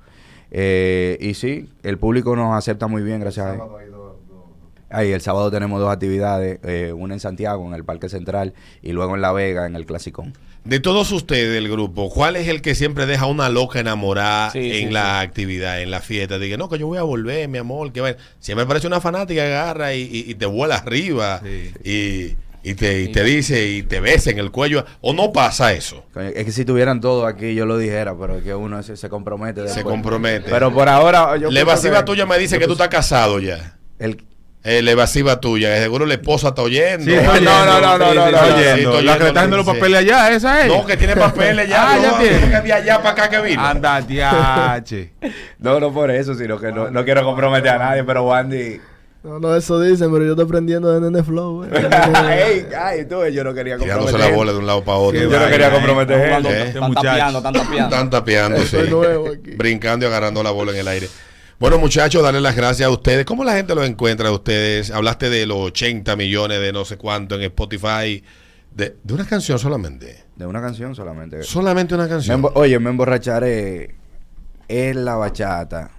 Eh, 0.51 1.17
y 1.19 1.33
sí, 1.33 1.69
el 1.81 1.97
público 1.97 2.35
nos 2.35 2.53
acepta 2.55 2.85
muy 2.87 3.01
bien, 3.01 3.21
gracias 3.21 3.45
a 3.47 3.51
él. 3.53 3.57
Sábado 3.57 3.77
hay 3.77 3.87
dos- 3.87 4.15
dos- 4.27 4.37
dos. 4.37 4.80
Ahí, 4.91 5.11
el 5.11 5.21
sábado 5.21 5.49
tenemos 5.51 5.79
dos 5.79 5.91
actividades, 5.91 6.59
eh, 6.63 6.93
una 6.95 7.13
en 7.13 7.19
Santiago, 7.19 7.65
en 7.67 7.73
el 7.73 7.83
Parque 7.85 8.09
Central, 8.09 8.53
y 8.81 8.91
luego 8.91 9.15
en 9.15 9.21
La 9.21 9.31
Vega, 9.31 9.65
en 9.65 9.75
el 9.75 9.85
Clasicón. 9.85 10.33
De 10.63 10.79
todos 10.79 11.11
ustedes 11.11 11.51
del 11.53 11.69
grupo, 11.71 12.09
¿cuál 12.11 12.35
es 12.35 12.47
el 12.47 12.61
que 12.61 12.75
siempre 12.75 13.07
deja 13.07 13.25
una 13.25 13.49
loca 13.49 13.79
enamorada 13.79 14.51
Sí, 14.51 14.59
en 14.81 14.87
sí, 14.89 14.93
la 14.93 15.19
actividad, 15.21 15.81
en 15.81 15.89
la 15.89 16.01
fiesta? 16.01 16.37
Diga, 16.37 16.55
no, 16.57 16.69
que 16.69 16.77
yo 16.77 16.85
voy 16.87 16.99
a 16.99 17.03
volver, 17.03 17.47
mi 17.47 17.57
amor, 17.57 17.91
que 17.91 18.01
va. 18.01 18.15
Siempre 18.39 18.65
parece 18.67 18.85
una 18.85 19.01
fanática 19.01 19.43
agarra 19.43 19.95
y, 19.95 20.01
y- 20.01 20.29
y 20.31 20.35
te 20.35 20.45
vuela 20.45 20.75
arriba 20.75 21.41
Sí. 21.43 21.71
y, 21.83 22.69
y 22.69 22.75
te, 22.75 23.01
y 23.01 23.07
te 23.07 23.23
dice 23.23 23.67
y 23.69 23.81
te 23.81 23.99
besa 24.01 24.29
en 24.29 24.37
el 24.37 24.51
cuello. 24.51 24.85
¿O 25.01 25.13
no 25.13 25.31
pasa 25.33 25.73
eso? 25.73 26.05
Es 26.35 26.45
que 26.45 26.51
si 26.51 26.63
tuvieran 26.63 27.01
todo 27.01 27.25
aquí, 27.25 27.55
yo 27.55 27.65
lo 27.65 27.79
dijera, 27.79 28.15
pero 28.15 28.37
es 28.37 28.43
que 28.43 28.53
uno 28.53 28.83
se, 28.83 28.97
se 28.97 29.09
compromete. 29.09 29.61
Se 29.61 29.65
después. 29.73 29.85
compromete. 29.85 30.47
Pero 30.47 30.71
por 30.71 30.87
ahora. 30.89 31.37
Yo 31.37 31.45
la 31.45 31.49
pienso 31.49 31.59
evasiva 31.61 31.97
que- 31.99 32.05
tuya 32.05 32.27
me 32.27 32.37
dice 32.37 32.59
que 32.59 32.67
tú 32.67 32.73
estás 32.73 32.89
casado 32.89 33.39
ya. 33.39 33.77
el- 33.97 34.23
Eh, 34.63 34.83
la 34.83 34.91
evasiva 34.91 35.39
tuya, 35.39 35.73
que 35.73 35.81
seguro 35.81 36.05
la 36.05 36.13
esposa 36.13 36.49
está 36.49 36.61
oyendo. 36.61 37.03
Sí, 37.05 37.13
está 37.13 37.39
No, 37.39 37.65
no, 37.65 37.81
no, 37.81 37.97
no, 37.97 38.13
no, 38.13 38.31
no, 38.31 38.55
oyendo. 38.55 39.01
La 39.01 39.13
que 39.17 39.23
le 39.23 39.27
está 39.29 39.41
dando 39.41 39.57
los 39.57 39.65
papeles 39.65 39.99
allá, 40.01 40.31
esa 40.31 40.61
es. 40.61 40.67
No, 40.67 40.85
que 40.85 40.97
tiene 40.97 41.15
papeles 41.15 41.67
ya. 41.67 41.81
Ah, 41.91 41.95
no, 41.95 42.03
ya 42.03 42.19
tiene. 42.19 42.39
que 42.51 42.61
de 42.61 42.73
allá 42.73 42.97
para 43.01 43.09
acá 43.09 43.29
que 43.29 43.41
vino. 43.41 43.65
Anda. 43.65 44.01
No, 45.59 45.79
no 45.79 45.91
por 45.91 46.11
eso, 46.11 46.35
sino 46.35 46.59
que 46.59 46.71
no, 46.71 46.91
no 46.91 47.03
quiero 47.03 47.23
comprometer 47.23 47.69
a 47.69 47.77
nadie, 47.79 48.03
pero 48.03 48.23
Wandy. 48.23 48.79
No, 49.23 49.39
no, 49.39 49.55
eso 49.55 49.79
dicen, 49.79 50.11
pero 50.11 50.25
yo 50.25 50.31
estoy 50.31 50.45
aprendiendo 50.45 50.91
de 50.91 50.99
Nene 50.99 51.23
Flow. 51.23 51.63
Ey, 52.29 52.65
ay, 52.79 53.05
tú, 53.05 53.23
yo 53.27 53.43
no 53.43 53.53
quería 53.53 53.77
Tirándose 53.77 54.11
comprometer. 54.11 54.31
la 54.31 54.35
bola 54.35 54.51
de 54.51 54.57
un 54.57 54.65
lado 54.67 54.83
para 54.83 54.97
otro. 54.97 55.19
Yo 55.19 55.39
no 55.39 55.47
quería 55.47 55.71
comprometer 55.71 56.19
Están 56.19 56.93
tapeando, 56.93 57.37
están 57.37 57.53
tapeando. 57.53 57.95
Están 57.95 58.09
tapeando, 58.09 58.61
sí. 58.63 58.77
Nuevo 58.89 59.27
aquí. 59.27 59.51
Brincando 59.55 60.05
y 60.05 60.09
agarrando 60.09 60.41
la 60.41 60.51
bola 60.51 60.71
en 60.71 60.77
el 60.79 60.87
aire. 60.87 61.07
Bueno, 61.61 61.77
muchachos, 61.77 62.23
darle 62.23 62.41
las 62.41 62.55
gracias 62.55 62.87
a 62.87 62.89
ustedes. 62.89 63.23
¿Cómo 63.23 63.43
la 63.43 63.53
gente 63.53 63.75
los 63.75 63.87
encuentra 63.87 64.29
a 64.29 64.31
ustedes? 64.31 64.89
Hablaste 64.89 65.29
de 65.29 65.45
los 65.45 65.57
80 65.59 66.15
millones 66.15 66.59
de 66.59 66.73
no 66.73 66.85
sé 66.85 66.97
cuánto 66.97 67.35
en 67.35 67.43
Spotify. 67.43 68.23
De, 68.73 68.97
de 69.03 69.13
una 69.13 69.25
canción 69.27 69.59
solamente. 69.59 70.23
De 70.35 70.45
una 70.47 70.59
canción 70.59 70.95
solamente. 70.95 71.43
Solamente 71.43 71.93
una 71.93 72.05
Me 72.05 72.09
canción. 72.09 72.41
embo- 72.41 72.51
oye, 72.55 72.79
me 72.79 72.89
emborracharé 72.89 73.93
en 74.67 75.05
la 75.05 75.15
bachata. 75.15 75.91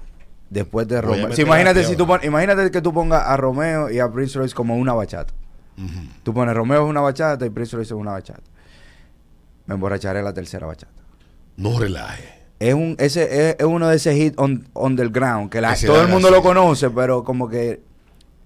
Después 0.51 0.89
de 0.89 1.01
Romeo. 1.01 1.33
Sí, 1.33 1.43
imagínate, 1.43 1.85
si 1.85 1.95
tú 1.95 2.07
imagínate 2.25 2.69
que 2.73 2.83
tú 2.83 2.93
pongas 2.93 3.23
a 3.25 3.37
Romeo 3.37 3.89
y 3.89 4.01
a 4.01 4.11
Prince 4.11 4.37
Royce 4.39 4.55
como 4.57 4.77
una 4.77 4.93
bachata. 4.95 5.33
Ujú. 5.79 6.09
Tú 6.25 6.35
pones 6.35 6.55
Romeo 6.57 6.83
es 6.83 6.91
una 6.91 7.01
bachata 7.01 7.47
y 7.47 7.51
Prince 7.51 7.77
Royce 7.77 7.95
es 7.95 7.99
una 8.01 8.11
bachata. 8.11 8.43
Me 9.67 9.75
emborracharé 9.75 10.23
la 10.25 10.35
tercera 10.35 10.67
bachata. 10.67 10.93
No 11.57 11.79
relaje. 11.79 12.42
Es 12.69 12.75
un 12.75 12.97
ese 12.99 13.23
es, 13.51 13.57
es 13.59 13.65
uno 13.67 13.89
de 13.89 13.97
ese 13.97 14.15
hit 14.15 14.35
on, 14.37 14.67
underground 14.75 15.51
que 15.51 15.61
la- 15.61 15.73
Ese 15.73 15.87
todo 15.87 16.03
el 16.03 16.09
mundo 16.09 16.31
lo 16.31 16.43
conoce, 16.43 16.91
pero 16.91 17.25
como 17.25 17.49
que 17.49 17.81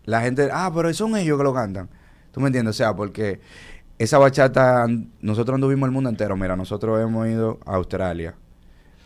la 0.04 0.20
gente, 0.22 0.48
ah, 0.52 0.70
pero 0.74 0.92
son 0.94 1.16
ellos 1.16 1.36
que 1.38 1.44
lo 1.44 1.52
cantan. 1.54 1.88
¿Tú 2.32 2.40
me 2.40 2.46
entiendes? 2.48 2.70
O 2.74 2.76
sea, 2.76 2.94
porque 2.94 3.40
esa 3.98 4.18
bachata 4.18 4.86
nosotros 5.20 5.54
anduvimos 5.54 5.86
el 5.88 5.92
mundo 5.92 6.10
entero. 6.10 6.36
Mira, 6.36 6.54
nosotros 6.56 7.00
hemos 7.02 7.26
ido 7.28 7.58
a 7.66 7.76
Australia, 7.76 8.34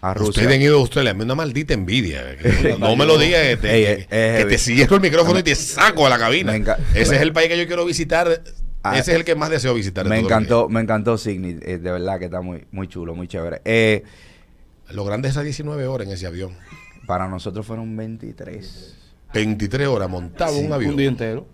a 0.02 0.14
Rusia. 0.14 0.28
Ustedes 0.30 0.56
han 0.56 0.62
ido 0.62 0.76
a 0.76 0.80
Australia. 0.80 1.14
Mí 1.14 1.22
una 1.22 1.34
maldita 1.34 1.72
envidia. 1.74 2.36
que 2.36 2.76
No 2.80 2.96
me 2.96 3.06
lo 3.06 3.16
digas 3.18 3.40
que 3.42 3.56
te, 3.56 3.68
que- 3.68 4.06
que 4.08 4.46
te 4.48 4.58
cierro 4.58 4.96
el 4.96 5.02
micrófono 5.02 5.38
y 5.38 5.42
te 5.42 5.54
saco 5.54 6.06
a 6.06 6.10
la 6.10 6.18
cabina. 6.18 6.52
Me 6.52 6.64
Ese 7.00 7.14
es 7.16 7.22
el 7.22 7.32
país 7.32 7.48
que 7.48 7.56
yo 7.58 7.66
quiero 7.66 7.84
visitar. 7.86 8.42
Ah, 8.82 8.98
Ese 8.98 9.12
es 9.12 9.16
el 9.18 9.24
que 9.24 9.34
más 9.34 9.50
deseo 9.50 9.74
visitar. 9.74 10.04
de 10.04 10.10
Me 10.10 10.18
encantó, 10.18 10.68
me 10.68 10.80
encantó 10.80 11.18
Signy, 11.18 11.58
eh, 11.60 11.78
de 11.78 11.92
verdad 11.92 12.18
que 12.18 12.24
está 12.26 12.40
muy, 12.40 12.64
muy 12.72 12.88
chulo, 12.88 13.14
muy 13.14 13.28
chévere. 13.28 13.60
Eh, 13.64 14.02
que- 14.04 14.29
Lo 14.92 15.04
grande 15.04 15.28
es 15.28 15.37
a 15.37 15.42
19 15.42 15.87
horas 15.87 16.06
en 16.06 16.14
ese 16.14 16.26
avión. 16.26 16.56
para 17.06 17.28
nosotros 17.28 17.66
fueron 17.66 17.97
23. 17.97 18.97
23 19.32 19.88
horas 19.88 20.09
montado 20.09 20.56
en 20.56 20.66
un 20.66 20.73
avión. 20.73 20.90
Un 20.92 20.97
día 20.97 21.09
entero. 21.09 21.47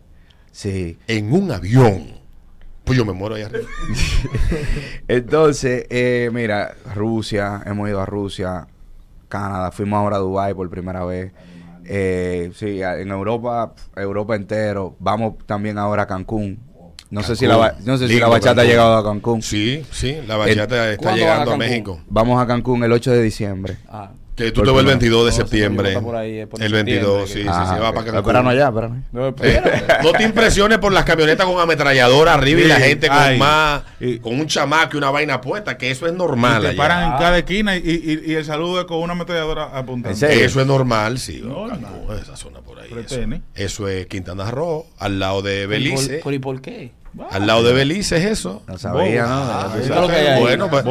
Sí. 0.52 0.98
En 1.06 1.32
un 1.32 1.50
avión. 1.50 2.16
Pues 2.84 2.96
yo 2.96 3.04
me 3.04 3.12
muero 3.12 3.34
ahí 3.34 3.42
arriba. 3.42 3.66
Entonces, 5.08 5.86
eh, 5.90 6.30
mira, 6.32 6.74
Rusia, 6.94 7.62
hemos 7.66 7.88
ido 7.88 8.00
a 8.00 8.06
Rusia, 8.06 8.68
Canadá, 9.28 9.72
fuimos 9.72 9.98
ahora 9.98 10.16
a 10.16 10.20
Dubái 10.20 10.54
por 10.54 10.70
primera 10.70 11.04
vez. 11.04 11.32
Eh, 11.84 12.52
sí, 12.54 12.80
en 12.82 13.10
Europa, 13.10 13.74
Europa 13.96 14.36
entero. 14.36 14.96
Vamos 14.98 15.34
también 15.46 15.78
ahora 15.78 16.02
a 16.04 16.06
Cancún. 16.06 16.60
No 17.10 17.22
sé 17.22 17.36
si 17.36 17.46
la, 17.46 17.76
no 17.84 17.96
sé 17.98 18.08
si 18.08 18.18
la 18.18 18.28
bachata 18.28 18.62
ha 18.62 18.64
llegado 18.64 18.96
a 18.96 19.04
Cancún. 19.04 19.42
Sí, 19.42 19.84
sí. 19.90 20.16
La 20.26 20.36
bachata 20.36 20.90
está 20.90 21.02
¿Cuándo 21.02 21.20
llegando 21.20 21.50
a, 21.52 21.54
a? 21.54 21.56
México. 21.56 22.00
Vamos 22.08 22.42
a 22.42 22.46
Cancún 22.46 22.82
el 22.84 22.92
8 22.92 23.12
de 23.12 23.22
diciembre. 23.22 23.76
Ah. 23.88 24.10
Que 24.36 24.52
tú 24.52 24.60
te 24.62 24.70
vas 24.70 24.80
el 24.80 24.84
primera- 24.84 24.98
22 24.98 25.24
de 25.24 25.30
No, 25.30 25.36
septiembre. 25.36 25.88
está 25.88 26.00
por 26.02 26.14
ahí, 26.14 26.40
eh, 26.40 26.46
por 26.46 26.62
el 26.62 26.70
22, 26.72 27.28
sí, 27.30 27.40
sí, 27.42 27.48
Ah, 27.50 27.72
sí, 27.74 27.80
va 27.82 27.90
para 27.92 28.04
Cancún. 28.04 28.18
Espérame 28.20 28.48
allá, 28.48 28.68
espérame. 28.68 29.02
No, 29.10 29.28
Eh, 29.28 29.62
te 30.18 30.22
impresiones 30.24 30.76
por 30.78 30.92
las 30.92 31.04
camionetas 31.06 31.46
con 31.46 31.58
ametralladora 31.58 32.34
arriba 32.34 32.60
y 32.60 32.64
la 32.64 32.76
gente 32.78 33.08
con 33.08 33.16
ay. 33.16 33.38
más, 33.38 33.82
Y- 33.98 34.18
con 34.18 34.38
un 34.38 34.46
chamaco 34.46 34.90
y 34.94 34.98
una 34.98 35.10
vaina 35.10 35.40
puesta, 35.40 35.78
que 35.78 35.90
eso 35.90 36.06
es 36.06 36.12
Y 36.12 36.16
normal. 36.16 36.60
te 36.60 36.68
allá. 36.68 36.76
paran 36.76 37.12
en 37.12 37.18
cada 37.18 37.38
esquina 37.38 37.76
y, 37.76 37.80
y- 37.80 38.30
y 38.30 38.34
el 38.34 38.44
saludo 38.44 38.80
es 38.80 38.86
con 38.86 38.98
una 38.98 39.14
ametralladora 39.14 39.70
apuntando. 39.76 40.26
Eso 40.26 40.60
es 40.60 40.66
normal, 40.66 41.18
sí. 41.18 41.40
No, 41.42 41.66
Cancún, 41.68 42.14
esa 42.20 42.36
zona 42.36 42.60
por 42.60 42.78
ahí. 42.78 42.90
Eso, 43.06 43.20
eso 43.54 43.88
es 43.88 44.06
Quintana 44.06 44.50
Roo, 44.50 44.84
al 44.98 45.18
lado 45.18 45.40
de 45.40 45.62
¿Por- 45.62 45.68
Belice. 45.70 46.18
por- 46.18 46.34
¿Y 46.34 46.38
por 46.38 46.60
qué? 46.60 46.92
Al 47.30 47.46
lado 47.46 47.62
de 47.62 47.72
Belice 47.72 48.16
es 48.18 48.24
eso. 48.24 48.62
No 48.66 48.76
sabía. 48.78 49.22
¿no? 49.26 49.28
Ah, 49.34 49.68
Ya 49.68 49.72
tú 49.74 49.78
eso 49.78 49.88
sabes. 49.88 49.90
es 49.90 50.00
lo 50.00 50.08
que 50.08 50.14
hay 50.16 50.26
ahí. 50.26 50.40
Bueno, 50.42 50.68
pues. 50.70 50.84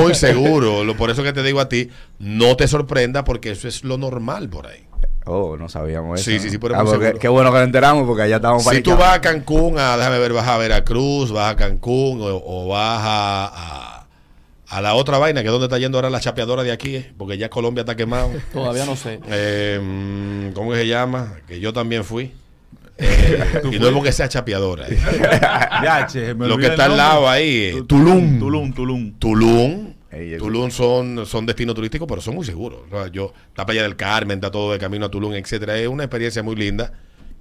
Muy 0.00 0.14
seguro. 0.14 0.84
Lo- 0.84 0.96
Por 0.96 1.10
eso 1.10 1.22
que 1.22 1.32
te 1.32 1.42
digo 1.42 1.60
a 1.60 1.68
ti, 1.68 1.90
no 2.18 2.56
te 2.56 2.66
sorprenda 2.68 3.24
porque 3.24 3.50
eso 3.52 3.68
es 3.68 3.84
lo 3.84 3.96
normal 3.98 4.48
por 4.48 4.66
ahí. 4.66 4.84
Oh, 5.26 5.56
no 5.56 5.68
sabíamos 5.70 6.20
eso. 6.20 6.30
Sí, 6.30 6.38
sí, 6.38 6.50
sí, 6.50 6.58
pero 6.58 6.76
Ah, 6.78 6.84
porque-. 6.84 7.14
Qué 7.18 7.28
bueno 7.28 7.50
que 7.50 7.58
lo 7.58 7.64
enteramos 7.64 8.06
porque 8.06 8.22
allá 8.22 8.36
estábamos 8.36 8.62
Si 8.64 8.82
tú 8.82 8.94
vas 8.96 9.14
a 9.14 9.20
Cancún, 9.20 9.78
a, 9.78 9.96
déjame 9.96 10.18
ver, 10.18 10.32
vas 10.34 10.46
a 10.46 10.58
Veracruz, 10.58 11.32
vas 11.32 11.52
a 11.52 11.56
Cancún 11.56 12.20
o, 12.20 12.42
o 12.44 12.68
vas 12.68 13.00
a, 13.02 13.46
a, 13.46 14.06
a 14.68 14.80
la 14.82 14.94
otra 14.94 15.16
vaina, 15.16 15.40
que 15.40 15.46
es 15.48 15.52
donde 15.52 15.66
está 15.66 15.78
yendo 15.78 15.96
ahora 15.96 16.10
la 16.10 16.20
chapeadora 16.20 16.62
de 16.62 16.72
aquí, 16.72 16.96
eh, 16.96 17.12
porque 17.16 17.38
ya 17.38 17.48
Colombia 17.48 17.80
está 17.82 17.96
quemado. 17.96 18.30
Todavía 18.52 18.84
no 18.84 18.96
sé. 18.96 19.18
Eh, 19.28 19.80
mm, 19.82 20.52
¿Cómo 20.52 20.72
que 20.72 20.78
se 20.78 20.86
llama? 20.88 21.36
Que 21.48 21.58
yo 21.58 21.72
también 21.72 22.04
fui. 22.04 22.34
Eh, 22.96 23.60
y 23.72 23.78
no 23.78 23.88
es 23.88 23.92
porque 23.92 24.12
sea 24.12 24.28
chapeadora. 24.28 24.86
eh. 24.88 24.96
Ya, 25.82 26.06
che, 26.10 26.34
me 26.34 26.46
Lo 26.46 26.56
que 26.56 26.66
está 26.66 26.84
al 26.86 26.96
lado 26.96 27.28
ahí, 27.28 27.48
eh, 27.66 27.72
Tu- 27.78 27.84
Tulum. 27.86 28.38
Tulum, 28.38 28.72
Tulum. 28.72 29.12
Tulum. 29.18 29.94
Tulum 30.38 30.70
son, 30.70 31.26
son 31.26 31.44
destinos 31.44 31.74
turísticos, 31.74 32.06
pero 32.08 32.20
son 32.20 32.36
muy 32.36 32.44
seguros. 32.46 32.80
O 32.88 32.90
sea, 32.90 33.08
yo, 33.10 33.32
está 33.48 33.66
para 33.66 33.72
allá 33.72 33.82
del 33.82 33.96
Carmen, 33.96 34.36
está 34.38 34.50
todo 34.50 34.72
de 34.72 34.78
camino 34.78 35.06
a 35.06 35.10
Tulum, 35.10 35.32
etcétera. 35.34 35.76
Es 35.76 35.88
una 35.88 36.04
experiencia 36.04 36.42
muy 36.42 36.54
linda. 36.54 36.92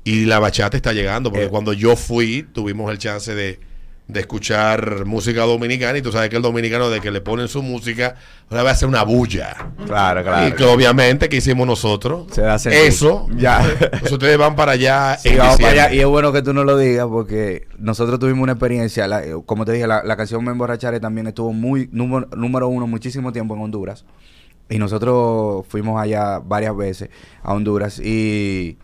Y 0.04 0.26
la 0.26 0.40
bachata 0.40 0.76
está 0.76 0.92
llegando, 0.92 1.30
porque 1.32 1.46
Eh. 1.46 1.50
cuando 1.50 1.72
yo 1.74 1.96
fui, 1.96 2.44
tuvimos 2.52 2.92
el 2.92 2.98
chance 2.98 3.34
de, 3.36 3.60
de 4.08 4.20
escuchar 4.20 5.06
música 5.06 5.42
dominicana. 5.44 5.98
Y 5.98 6.02
tú 6.02 6.12
sabes 6.12 6.30
que 6.30 6.36
el 6.36 6.42
dominicano, 6.42 6.90
de 6.90 7.00
que 7.00 7.10
le 7.12 7.22
ponen 7.22 7.48
su 7.48 7.64
música, 7.64 8.16
ahora 8.50 8.64
va 8.64 8.70
a 8.70 8.74
hacer 8.74 8.88
una 8.88 9.04
bulla. 9.04 9.72
Claro, 9.86 10.24
claro. 10.24 10.48
Y 10.48 10.52
que 10.54 10.64
obviamente, 10.66 11.30
que 11.30 11.38
hicimos 11.38 11.66
nosotros? 11.66 12.28
Se 12.32 12.60
sentir. 12.60 12.82
Eso. 12.82 13.28
Ya. 13.38 13.66
Pues 14.00 14.12
ustedes 14.12 14.38
van 14.38 14.56
para 14.56 14.74
allá. 14.74 15.18
Sí, 15.24 15.30
en 15.30 15.38
vamos 15.38 15.58
para 15.58 15.70
allá. 15.86 15.94
Y 15.94 16.00
es 16.00 16.06
bueno 16.06 16.32
que 16.34 16.42
tú 16.42 16.54
no 16.54 16.64
lo 16.64 16.78
digas 16.78 17.08
porque 17.08 17.68
nosotros 17.78 18.20
tuvimos 18.20 18.44
una 18.44 18.52
experiencia. 18.54 19.08
la- 19.08 19.24
eh, 19.24 19.34
como 19.46 19.64
te 19.66 19.72
dije, 19.72 19.88
la, 19.88 20.04
la 20.04 20.18
canción 20.18 20.44
Me 20.44 20.52
Emborracharé 20.52 21.00
también 21.00 21.28
estuvo 21.28 21.54
muy 21.54 21.88
número, 21.92 22.28
número 22.36 22.68
uno 22.68 22.88
muchísimo 22.88 23.32
tiempo 23.32 23.56
en 23.56 23.62
Honduras. 23.62 24.06
Y 24.70 24.80
nosotros 24.80 25.66
fuimos 25.68 26.02
allá 26.02 26.40
varias 26.40 26.76
veces 26.76 27.10
a 27.42 27.54
Honduras. 27.54 28.00
Y 28.00 28.78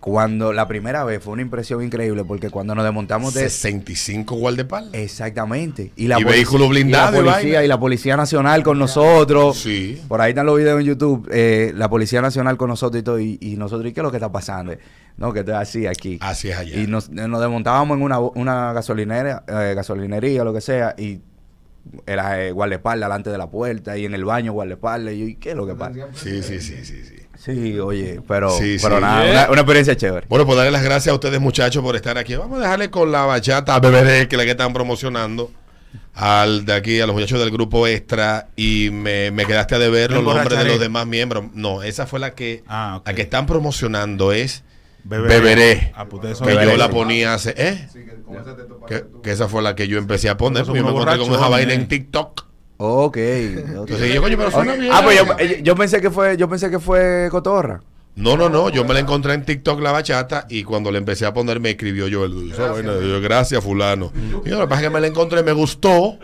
cuando 0.00 0.52
la 0.52 0.68
primera 0.68 1.04
vez 1.04 1.22
fue 1.22 1.32
una 1.32 1.42
impresión 1.42 1.82
increíble 1.82 2.24
porque 2.24 2.50
cuando 2.50 2.74
nos 2.74 2.84
desmontamos 2.84 3.34
de. 3.34 3.48
65 3.48 4.36
guardaespaldas. 4.36 4.94
Exactamente. 4.94 5.92
Y, 5.96 6.06
Y 6.06 6.08
polici- 6.08 6.24
vehículo 6.24 6.68
blindado 6.68 7.16
y 7.16 7.20
Y 7.20 7.24
la 7.24 7.32
policía, 7.32 7.64
y 7.64 7.68
la 7.68 7.80
Policía 7.80 8.16
Nacional 8.16 8.62
con 8.62 8.78
nosotros. 8.78 9.58
Sí. 9.58 10.00
Por 10.08 10.20
ahí 10.20 10.30
están 10.30 10.46
los 10.46 10.56
videos 10.56 10.80
en 10.80 10.86
YouTube. 10.86 11.28
eh, 11.32 11.72
la 11.74 11.88
Policía 11.90 12.22
Nacional 12.22 12.56
con 12.56 12.68
nosotros 12.68 13.00
y 13.00 13.04
todo. 13.04 13.18
Y, 13.20 13.38
y 13.40 13.56
nosotros, 13.56 13.90
¿y 13.90 13.92
qué 13.92 14.00
es 14.00 14.04
lo 14.04 14.10
que 14.10 14.16
está 14.18 14.30
pasando? 14.32 14.72
No, 15.16 15.32
que 15.32 15.40
esto 15.40 15.50
es 15.52 15.58
así 15.58 15.86
aquí. 15.86 16.18
Así 16.20 16.48
es 16.50 16.56
allá. 16.56 16.76
Y 16.76 16.86
nos, 16.86 17.10
nos 17.10 17.40
desmontábamos 17.40 17.96
en 17.96 18.02
una, 18.04 18.20
una 18.20 18.72
gasolinera, 18.72 19.42
eh, 19.48 19.72
gasolinería, 19.74 20.44
lo 20.44 20.52
que 20.54 20.60
sea, 20.60 20.94
y 20.96 21.20
era 22.06 22.40
eh, 22.44 22.52
guardaespaldas 22.52 23.08
delante 23.08 23.30
de 23.30 23.38
la 23.38 23.50
puerta 23.50 23.96
y 23.98 24.04
en 24.04 24.14
el 24.14 24.24
baño 24.24 24.52
guardaespaldas. 24.52 25.14
Y 25.14 25.22
¿y 25.24 25.34
qué 25.36 25.50
es 25.50 25.56
lo 25.56 25.66
que 25.66 25.74
pasa? 25.74 26.06
Sí, 26.14 26.42
sí, 26.42 26.60
sí, 26.60 26.84
sí, 26.84 27.02
sí. 27.04 27.14
Sí, 27.38 27.78
oye, 27.78 28.20
pero, 28.26 28.50
Sí, 28.50 28.76
pero 28.82 28.96
sí. 28.96 29.00
nada, 29.02 29.22
una, 29.30 29.50
una 29.50 29.60
experiencia 29.60 29.96
chévere. 29.96 30.26
Bueno, 30.28 30.44
pues 30.44 30.56
darle 30.56 30.72
las 30.72 30.82
gracias 30.82 31.12
a 31.12 31.14
ustedes, 31.14 31.40
muchachos, 31.40 31.82
por 31.82 31.94
estar 31.96 32.18
aquí. 32.18 32.34
Vamos 32.34 32.58
a 32.58 32.62
dejarle 32.62 32.90
con 32.90 33.12
la 33.12 33.24
bachata 33.24 33.74
a 33.74 33.80
BBD, 33.80 34.26
que 34.26 34.36
es 34.36 34.38
la 34.38 34.44
que 34.44 34.50
están 34.50 34.72
promocionando. 34.72 35.50
Al 36.14 36.64
de 36.66 36.72
aquí, 36.74 37.00
a 37.00 37.06
los 37.06 37.14
muchachos 37.14 37.38
del 37.38 37.50
grupo 37.52 37.86
extra. 37.86 38.48
Y 38.56 38.90
me, 38.90 39.30
me 39.30 39.46
quedaste 39.46 39.76
a 39.76 39.78
deber 39.78 40.10
los 40.10 40.24
nombres 40.24 40.58
de 40.58 40.64
los 40.64 40.80
demás 40.80 41.06
miembros. 41.06 41.44
No, 41.54 41.82
esa 41.82 42.06
fue 42.06 42.18
la 42.18 42.34
que, 42.34 42.64
Ah, 42.66 43.00
la 43.06 43.14
que 43.14 43.22
están 43.22 43.46
promocionando. 43.46 44.32
Es 44.32 44.64
Beberé. 45.04 45.38
Beberé. 45.38 45.92
Ah, 45.94 46.06
pues 46.06 46.40
que 46.40 46.54
yo 46.54 46.76
la 46.76 46.90
ponía 46.90 47.34
hace. 47.34 47.54
¿Eh? 47.56 47.88
Sí, 47.92 48.00
que 49.22 49.30
esa 49.30 49.44
Que, 49.44 49.48
fue 49.48 49.62
la 49.62 49.74
que 49.76 49.86
yo 49.86 49.96
empecé 49.96 50.28
a 50.28 50.36
poner. 50.36 50.64
Porque 50.64 50.80
Yo 50.80 50.84
me 50.84 50.90
encontré 50.90 51.18
con 51.18 51.32
esa 51.32 51.48
vaina 51.48 51.72
en 51.72 51.86
TikTok. 51.86 52.47
Ok. 52.78 53.16
Entonces 53.16 54.14
yo, 54.14 54.22
coño, 54.22 54.36
pero 54.38 54.50
suena 54.50 54.74
bien. 54.74 54.92
Ah, 54.92 55.00
pues 55.04 55.18
yo, 55.18 55.34
eh, 55.38 55.60
yo 55.62 55.74
pensé 55.74 56.00
que 56.00 56.10
fue, 56.10 56.36
yo 56.36 56.48
pensé 56.48 56.70
que 56.70 56.78
fue 56.78 57.28
Cotorra. 57.30 57.82
No, 58.16 58.36
no, 58.36 58.48
no, 58.48 58.68
yo 58.68 58.84
me 58.84 58.94
la 58.94 59.00
encontré 59.00 59.34
en 59.34 59.44
TikTok 59.44 59.80
la 59.80 59.92
bachata 59.92 60.46
y 60.48 60.64
cuando 60.64 60.90
le 60.90 60.98
empecé 60.98 61.24
a 61.24 61.32
poner 61.32 61.60
me 61.60 61.70
escribió 61.70 62.08
yo 62.08 62.24
el 62.24 62.50
esa 62.50 62.72
vaina, 62.72 62.94
yo, 63.00 63.20
gracias 63.20 63.62
fulano. 63.62 64.10
Y 64.44 64.48
yo, 64.48 64.56
lo 64.56 64.62
que 64.62 64.68
pasa 64.68 64.80
es 64.82 64.88
que 64.88 64.94
me 64.94 65.00
la 65.00 65.06
encontré, 65.06 65.42
me 65.44 65.52
gustó 65.52 66.18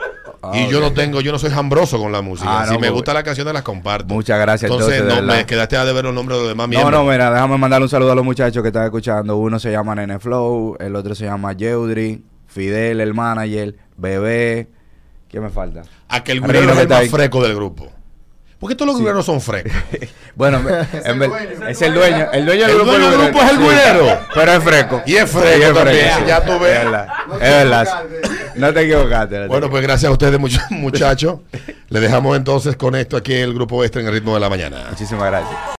Ah, 0.52 0.58
y 0.58 0.68
yo 0.70 0.80
no 0.80 0.92
tengo, 0.92 1.20
yo 1.20 1.32
no 1.32 1.38
soy 1.38 1.50
jambroso 1.50 1.98
con 1.98 2.12
la 2.12 2.20
música. 2.20 2.60
Ah, 2.62 2.66
si 2.66 2.74
no, 2.74 2.78
me 2.78 2.88
pues, 2.88 2.92
gusta 2.92 3.14
la 3.14 3.22
canción 3.22 3.50
las 3.52 3.62
comparto. 3.62 4.12
Muchas 4.12 4.38
gracias, 4.38 4.70
Entonces, 4.70 5.00
entonces, 5.00 5.24
no 5.24 5.32
me 5.32 5.46
quedaste 5.46 5.76
a 5.76 5.84
deber 5.84 6.04
los 6.04 6.14
nombres 6.14 6.36
de 6.38 6.42
los 6.42 6.48
demás 6.50 6.66
No, 6.66 6.70
miembros. 6.70 6.92
no, 7.04 7.10
mira, 7.10 7.30
déjame 7.30 7.56
mandarle 7.56 7.84
un 7.84 7.88
saludo 7.88 8.12
a 8.12 8.14
los 8.14 8.24
muchachos 8.24 8.62
que 8.62 8.68
están 8.68 8.84
escuchando. 8.84 9.36
Uno 9.36 9.58
se 9.58 9.70
llama 9.70 9.94
Nene 9.94 10.18
Flow, 10.18 10.76
el 10.80 10.96
otro 10.96 11.14
se 11.14 11.24
llama 11.24 11.52
Yeudri, 11.54 12.24
Fidel, 12.46 13.00
el 13.00 13.14
manager, 13.14 13.76
Bebé. 13.96 14.68
¿Quién 15.34 15.42
me 15.42 15.50
falta? 15.50 15.82
Aquel 16.08 16.36
Rino 16.36 16.46
güero 16.46 16.60
es 16.60 16.66
que 16.66 16.72
el 16.74 16.78
está 16.82 16.94
más 16.94 17.02
ahí. 17.02 17.08
fresco 17.08 17.42
del 17.42 17.56
grupo. 17.56 17.90
Porque 18.60 18.76
todos 18.76 18.92
los 18.92 19.00
güeros 19.02 19.26
son 19.26 19.40
frescos. 19.40 19.72
Bueno, 20.36 20.60
dueño, 20.60 21.66
es 21.68 21.82
el 21.82 21.92
dueño. 21.92 22.28
El 22.32 22.46
dueño 22.46 22.60
del 22.62 22.70
El 22.70 22.76
grupo, 22.76 22.90
dueño 22.92 23.10
del 23.10 23.20
grupo 23.20 23.42
es 23.42 23.50
el 23.50 23.56
Sí, 23.56 23.62
güero. 23.64 24.18
Pero 24.34 24.52
es 24.52 24.62
fresco. 24.62 25.02
Y 25.06 25.16
es 25.16 25.28
fresco 25.30 25.68
Sí, 25.70 25.74
también, 25.74 26.26
ya 26.28 26.44
tú 26.44 26.52
ves. 26.60 26.78
Es 26.78 26.84
verdad. 26.84 27.08
No 27.26 27.34
Es 27.34 27.40
te 27.40 27.48
verdad. 27.64 27.82
equivocaste. 27.82 28.58
No 28.60 28.72
te 28.72 28.80
equivocaste. 28.82 29.34
no 29.36 29.42
te 29.42 29.48
Bueno, 29.48 29.70
pues 29.70 29.82
gracias 29.82 30.08
a 30.08 30.12
ustedes, 30.12 30.38
much- 30.38 30.70
muchachos. 30.70 31.40
Le 31.88 31.98
dejamos 32.00 32.36
entonces 32.36 32.76
con 32.76 32.94
esto 32.94 33.16
aquí 33.16 33.34
el 33.34 33.52
grupo 33.54 33.82
extra 33.82 34.00
en 34.02 34.06
el 34.06 34.14
ritmo 34.14 34.34
de 34.34 34.40
la 34.40 34.48
mañana. 34.48 34.86
Muchísimas 34.90 35.26
gracias. 35.26 35.58